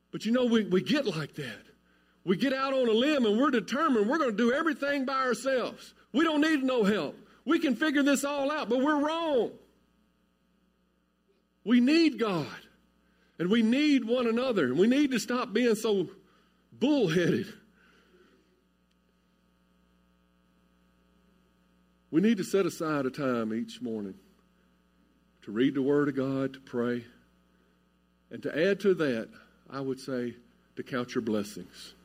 But 0.10 0.25
you 0.25 0.32
know, 0.32 0.45
we, 0.45 0.63
we 0.63 0.82
get 0.82 1.05
like 1.05 1.36
that. 1.36 1.65
We 2.23 2.38
get 2.38 2.53
out 2.53 2.73
on 2.73 2.88
a 2.88 2.93
limb 2.93 3.25
and 3.25 3.38
we're 3.38 3.51
determined 3.51 4.08
we're 4.08 4.19
going 4.19 4.32
to 4.32 4.38
do 4.38 4.53
everything 4.53 5.03
by 5.03 5.25
ourselves. 5.25 5.93
We 6.13 6.23
don't 6.23 6.39
need 6.39 6.63
no 6.63 6.86
help. 6.86 7.17
We 7.43 7.60
can 7.60 7.75
figure 7.75 8.03
this 8.03 8.23
all 8.23 8.49
out, 8.49 8.69
but 8.69 8.79
we're 8.79 9.05
wrong. 9.05 9.51
We 11.65 11.82
need 11.82 12.19
God. 12.19 12.47
And 13.38 13.49
we 13.49 13.63
need 13.63 14.05
one 14.05 14.25
another. 14.25 14.67
and 14.67 14.79
We 14.79 14.88
need 14.88 15.12
to 15.12 15.19
stop 15.19 15.51
being 15.51 15.75
so 15.75 16.08
bullheaded. 16.71 17.47
We 22.12 22.21
need 22.21 22.38
to 22.38 22.45
set 22.45 22.65
aside 22.65 23.05
a 23.05 23.10
time 23.10 23.53
each 23.53 23.82
morning 23.82 24.15
to 25.49 25.53
read 25.53 25.73
the 25.73 25.81
Word 25.81 26.07
of 26.07 26.15
God, 26.15 26.53
to 26.53 26.59
pray, 26.59 27.03
and 28.29 28.43
to 28.43 28.69
add 28.69 28.79
to 28.81 28.93
that, 28.93 29.29
I 29.67 29.81
would 29.81 29.99
say, 29.99 30.35
to 30.75 30.83
count 30.83 31.15
your 31.15 31.23
blessings. 31.23 31.95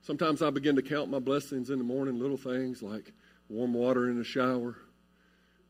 Sometimes 0.00 0.40
I 0.40 0.48
begin 0.48 0.76
to 0.76 0.82
count 0.82 1.10
my 1.10 1.18
blessings 1.18 1.68
in 1.68 1.76
the 1.76 1.84
morning, 1.84 2.18
little 2.18 2.38
things 2.38 2.82
like 2.82 3.12
warm 3.50 3.74
water 3.74 4.08
in 4.08 4.16
the 4.16 4.24
shower, 4.24 4.76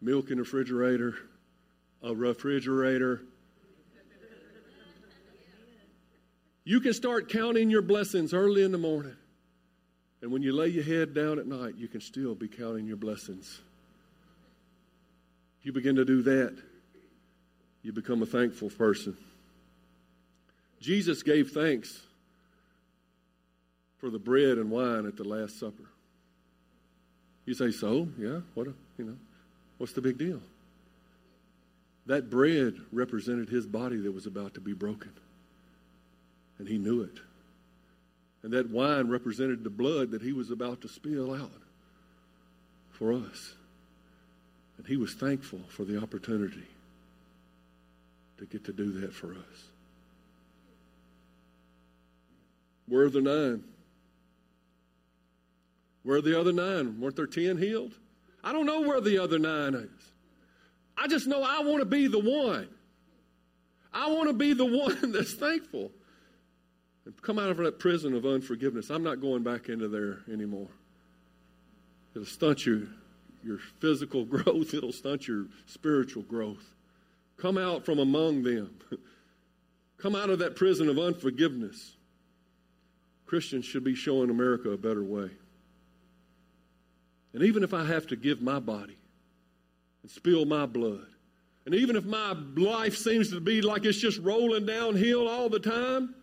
milk 0.01 0.31
in 0.31 0.37
the 0.37 0.45
refrigerator, 0.45 1.17
a 2.05 2.15
refrigerator. 2.15 3.23
You 6.63 6.79
can 6.79 6.93
start 6.93 7.29
counting 7.29 7.71
your 7.71 7.83
blessings 7.83 8.33
early 8.33 8.63
in 8.63 8.71
the 8.71 8.79
morning. 8.79 9.17
And 10.23 10.31
when 10.31 10.43
you 10.43 10.53
lay 10.53 10.69
your 10.69 10.85
head 10.85 11.13
down 11.13 11.41
at 11.41 11.49
night, 11.49 11.75
you 11.77 11.89
can 11.89 12.01
still 12.01 12.37
be 12.37 12.47
counting 12.47 12.87
your 12.87 12.99
blessings. 12.99 13.63
You 15.69 15.73
begin 15.73 15.97
to 15.97 16.05
do 16.07 16.23
that, 16.23 16.57
you 17.83 17.93
become 17.93 18.23
a 18.23 18.27
thankful 18.27 18.71
person. 18.71 19.15
Jesus 20.81 21.23
gave 21.23 21.51
thanks 21.51 22.01
for 23.99 24.09
the 24.09 24.19
bread 24.19 24.57
and 24.57 24.71
wine 24.71 25.05
at 25.05 25.19
the 25.19 25.25
Last 25.25 25.61
Supper. 25.61 25.85
You 27.45 27.53
say, 27.53 27.71
so? 27.71 28.09
Yeah, 28.19 28.41
what, 28.55 28.69
a, 28.69 28.73
you 28.97 29.05
know, 29.05 29.17
what's 29.77 29.93
the 29.93 30.01
big 30.01 30.17
deal? 30.17 30.41
That 32.07 32.31
bread 32.31 32.77
represented 32.91 33.51
his 33.51 33.67
body 33.67 33.99
that 33.99 34.13
was 34.13 34.25
about 34.25 34.55
to 34.55 34.63
be 34.63 34.73
broken. 34.73 35.13
And 36.59 36.67
he 36.67 36.79
knew 36.79 37.03
it. 37.03 37.21
And 38.43 38.55
that 38.55 38.71
wine 38.71 39.09
represented 39.11 39.65
the 39.65 39.69
blood 39.69 40.13
that 40.13 40.23
he 40.23 40.33
was 40.33 40.51
about 40.51 40.81
to 40.81 40.89
spill 40.89 41.35
out 41.35 41.61
for 42.91 43.13
us. 43.13 43.53
And 44.79 44.87
he 44.87 44.97
was 44.97 45.13
thankful 45.15 45.61
for 45.69 45.85
the 45.85 46.01
opportunity 46.01 46.67
to 48.39 48.47
get 48.47 48.65
to 48.65 48.73
do 48.73 49.01
that 49.01 49.13
for 49.13 49.33
us. 49.33 49.69
Where 52.87 53.05
are 53.05 53.11
the 53.11 53.21
nine? 53.21 53.65
Where 56.05 56.19
are 56.19 56.23
the 56.23 56.41
other 56.41 56.53
nine? 56.53 57.01
Weren't 57.01 57.17
there 57.17 57.27
ten 57.27 57.59
healed? 57.59 57.93
I 58.43 58.53
don't 58.53 58.65
know 58.65 58.81
where 58.81 59.01
the 59.01 59.19
other 59.19 59.39
nine 59.39 59.75
is. 59.75 59.91
I 60.97 61.07
just 61.07 61.27
know 61.27 61.43
I 61.43 61.61
want 61.61 61.81
to 61.81 61.85
be 61.85 62.07
the 62.07 62.19
one. 62.19 62.69
I 63.93 64.11
want 64.11 64.29
to 64.29 64.33
be 64.33 64.53
the 64.55 64.65
one 64.65 65.13
that's 65.13 65.35
thankful 65.35 65.91
and 67.09 67.23
come 67.23 67.39
out 67.39 67.49
of 67.51 67.57
that 67.59 67.79
prison 67.79 68.15
of 68.15 68.27
unforgiveness. 68.27 68.91
I'm 68.91 69.03
not 69.03 69.21
going 69.21 69.43
back 69.43 69.69
into 69.69 69.89
there 69.89 70.19
anymore. 70.31 70.69
It'll 72.15 72.27
stunt 72.27 72.67
your, 72.67 72.83
your 73.45 73.59
physical 73.81 74.25
growth, 74.27 74.75
it'll 74.75 74.93
stunt 74.93 75.29
your 75.29 75.47
spiritual 75.67 76.23
growth. 76.23 76.75
Come 77.37 77.57
out 77.57 77.85
from 77.85 77.99
among 77.99 78.43
them. 78.43 78.71
Come 79.99 80.15
out 80.15 80.31
of 80.31 80.39
that 80.41 80.57
prison 80.57 80.89
of 80.89 80.99
unforgiveness. 80.99 81.97
Christians 83.27 83.65
should 83.65 83.85
be 83.85 83.95
showing 83.95 84.31
America 84.31 84.71
a 84.71 84.77
better 84.77 85.03
way. 85.03 85.31
And 87.35 87.43
even 87.43 87.63
if 87.63 87.75
I 87.75 87.85
have 87.85 88.07
to 88.09 88.17
give 88.17 88.41
my 88.41 88.59
body 88.59 88.97
and 90.03 90.11
spill 90.11 90.45
my 90.45 90.67
blood, 90.67 91.07
and 91.67 91.75
even 91.75 91.97
if 91.97 92.05
my 92.05 92.35
life 92.57 92.97
seems 92.97 93.31
to 93.31 93.41
be 93.41 93.61
like 93.61 93.85
it's 93.85 93.99
just 93.99 94.19
rolling 94.21 94.65
downhill 94.65 95.29
all 95.29 95.51
the 95.51 95.61
time, 95.61 96.15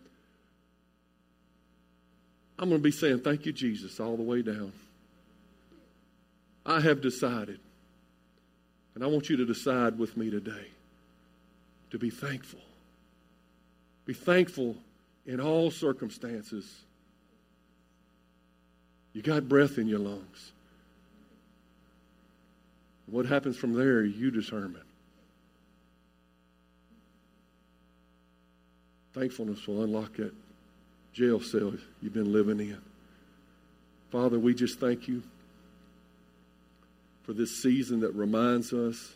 I'm 2.58 2.68
going 2.68 2.80
to 2.80 2.84
be 2.84 2.90
saying, 2.90 3.20
Thank 3.20 3.46
you, 3.46 3.52
Jesus, 3.52 4.00
all 4.00 4.16
the 4.16 4.22
way 4.22 4.42
down. 4.42 4.72
I 6.66 6.80
have 6.80 7.00
decided, 7.00 7.60
and 8.94 9.04
I 9.04 9.06
want 9.06 9.30
you 9.30 9.36
to 9.36 9.46
decide 9.46 9.98
with 9.98 10.16
me 10.16 10.30
today 10.30 10.66
to 11.90 11.98
be 11.98 12.10
thankful. 12.10 12.58
Be 14.04 14.12
thankful 14.12 14.76
in 15.26 15.40
all 15.40 15.70
circumstances. 15.70 16.68
You 19.12 19.22
got 19.22 19.48
breath 19.48 19.78
in 19.78 19.86
your 19.86 20.00
lungs. 20.00 20.52
What 23.06 23.26
happens 23.26 23.56
from 23.56 23.74
there, 23.74 24.04
you 24.04 24.32
determine. 24.32 24.82
Thankfulness 29.14 29.66
will 29.68 29.84
unlock 29.84 30.14
that 30.14 30.34
jail 31.12 31.40
cell 31.40 31.72
you've 32.02 32.12
been 32.12 32.32
living 32.32 32.58
in. 32.58 32.82
Father, 34.10 34.38
we 34.38 34.52
just 34.52 34.80
thank 34.80 35.06
you 35.06 35.22
for 37.26 37.32
this 37.32 37.60
season 37.60 38.00
that 38.00 38.14
reminds 38.14 38.72
us 38.72 39.12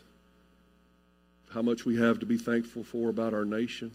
how 1.53 1.61
much 1.61 1.85
we 1.85 1.97
have 1.97 2.19
to 2.19 2.25
be 2.25 2.37
thankful 2.37 2.83
for 2.83 3.09
about 3.09 3.33
our 3.33 3.45
nation. 3.45 3.89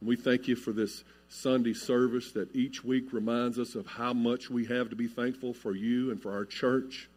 And 0.00 0.08
we 0.08 0.16
thank 0.16 0.48
you 0.48 0.56
for 0.56 0.72
this 0.72 1.04
Sunday 1.28 1.72
service 1.72 2.32
that 2.32 2.54
each 2.56 2.82
week 2.84 3.12
reminds 3.12 3.60
us 3.60 3.76
of 3.76 3.86
how 3.86 4.12
much 4.12 4.50
we 4.50 4.64
have 4.66 4.90
to 4.90 4.96
be 4.96 5.06
thankful 5.06 5.54
for 5.54 5.76
you 5.76 6.10
and 6.10 6.20
for 6.20 6.32
our 6.32 6.44
church. 6.44 7.08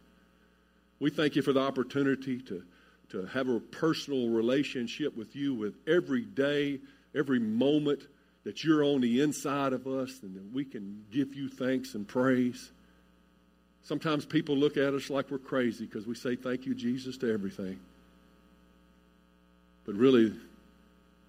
We 1.00 1.10
thank 1.10 1.34
you 1.34 1.42
for 1.42 1.52
the 1.52 1.60
opportunity 1.60 2.40
to, 2.42 2.62
to 3.10 3.26
have 3.26 3.48
a 3.48 3.58
personal 3.58 4.28
relationship 4.28 5.16
with 5.16 5.34
you 5.34 5.54
with 5.54 5.74
every 5.88 6.22
day, 6.22 6.78
every 7.12 7.40
moment 7.40 8.02
that 8.44 8.62
you're 8.62 8.84
on 8.84 9.00
the 9.00 9.20
inside 9.20 9.72
of 9.72 9.88
us 9.88 10.20
and 10.22 10.36
that 10.36 10.54
we 10.54 10.64
can 10.64 11.04
give 11.10 11.34
you 11.34 11.48
thanks 11.48 11.94
and 11.96 12.06
praise. 12.06 12.70
Sometimes 13.82 14.24
people 14.24 14.56
look 14.56 14.76
at 14.76 14.94
us 14.94 15.10
like 15.10 15.30
we're 15.30 15.38
crazy 15.38 15.86
because 15.86 16.06
we 16.06 16.14
say 16.14 16.36
thank 16.36 16.66
you, 16.66 16.74
Jesus, 16.74 17.16
to 17.18 17.32
everything. 17.32 17.78
But 19.84 19.94
really, 19.94 20.32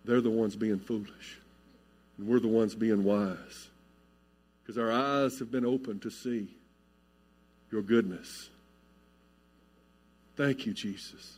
they're 0.06 0.22
the 0.22 0.30
ones 0.30 0.56
being 0.56 0.80
foolish. 0.80 1.40
And 2.18 2.28
we're 2.28 2.40
the 2.40 2.48
ones 2.48 2.76
being 2.76 3.04
wise. 3.04 3.70
Because 4.62 4.78
our 4.78 4.92
eyes 4.92 5.40
have 5.40 5.52
been 5.52 5.66
opened 5.66 6.04
to 6.04 6.12
see 6.12 6.50
your 7.72 7.82
goodness. 7.82 8.50
Thank 10.36 10.66
you, 10.66 10.74
Jesus, 10.74 11.38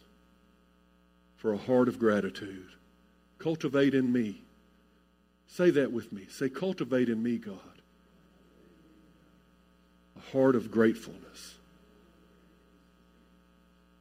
for 1.37 1.53
a 1.53 1.57
heart 1.57 1.87
of 1.87 1.99
gratitude. 1.99 2.67
Cultivate 3.37 3.93
in 3.93 4.11
me 4.11 4.43
Say 5.53 5.69
that 5.69 5.91
with 5.91 6.11
me. 6.11 6.25
Say, 6.31 6.49
cultivate 6.49 7.09
in 7.09 7.21
me, 7.21 7.37
God, 7.37 7.59
heart 10.31 10.55
of 10.55 10.71
gratefulness. 10.71 11.55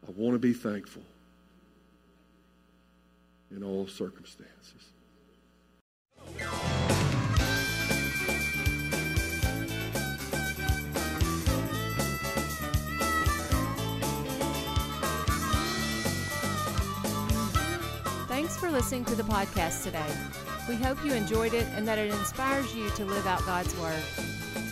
I 0.07 0.11
want 0.13 0.35
to 0.35 0.39
be 0.39 0.53
thankful 0.53 1.03
in 3.51 3.63
all 3.63 3.87
circumstances. 3.87 4.49
Thanks 18.29 18.57
for 18.57 18.71
listening 18.71 19.05
to 19.07 19.15
the 19.15 19.23
podcast 19.23 19.85
today. 19.85 20.01
We 20.69 20.75
hope 20.77 21.05
you 21.05 21.13
enjoyed 21.13 21.55
it 21.55 21.67
and 21.75 21.87
that 21.87 21.99
it 21.99 22.11
inspires 22.11 22.75
you 22.75 22.89
to 22.91 23.05
live 23.05 23.27
out 23.27 23.45
God's 23.45 23.77
Word. 23.79 24.03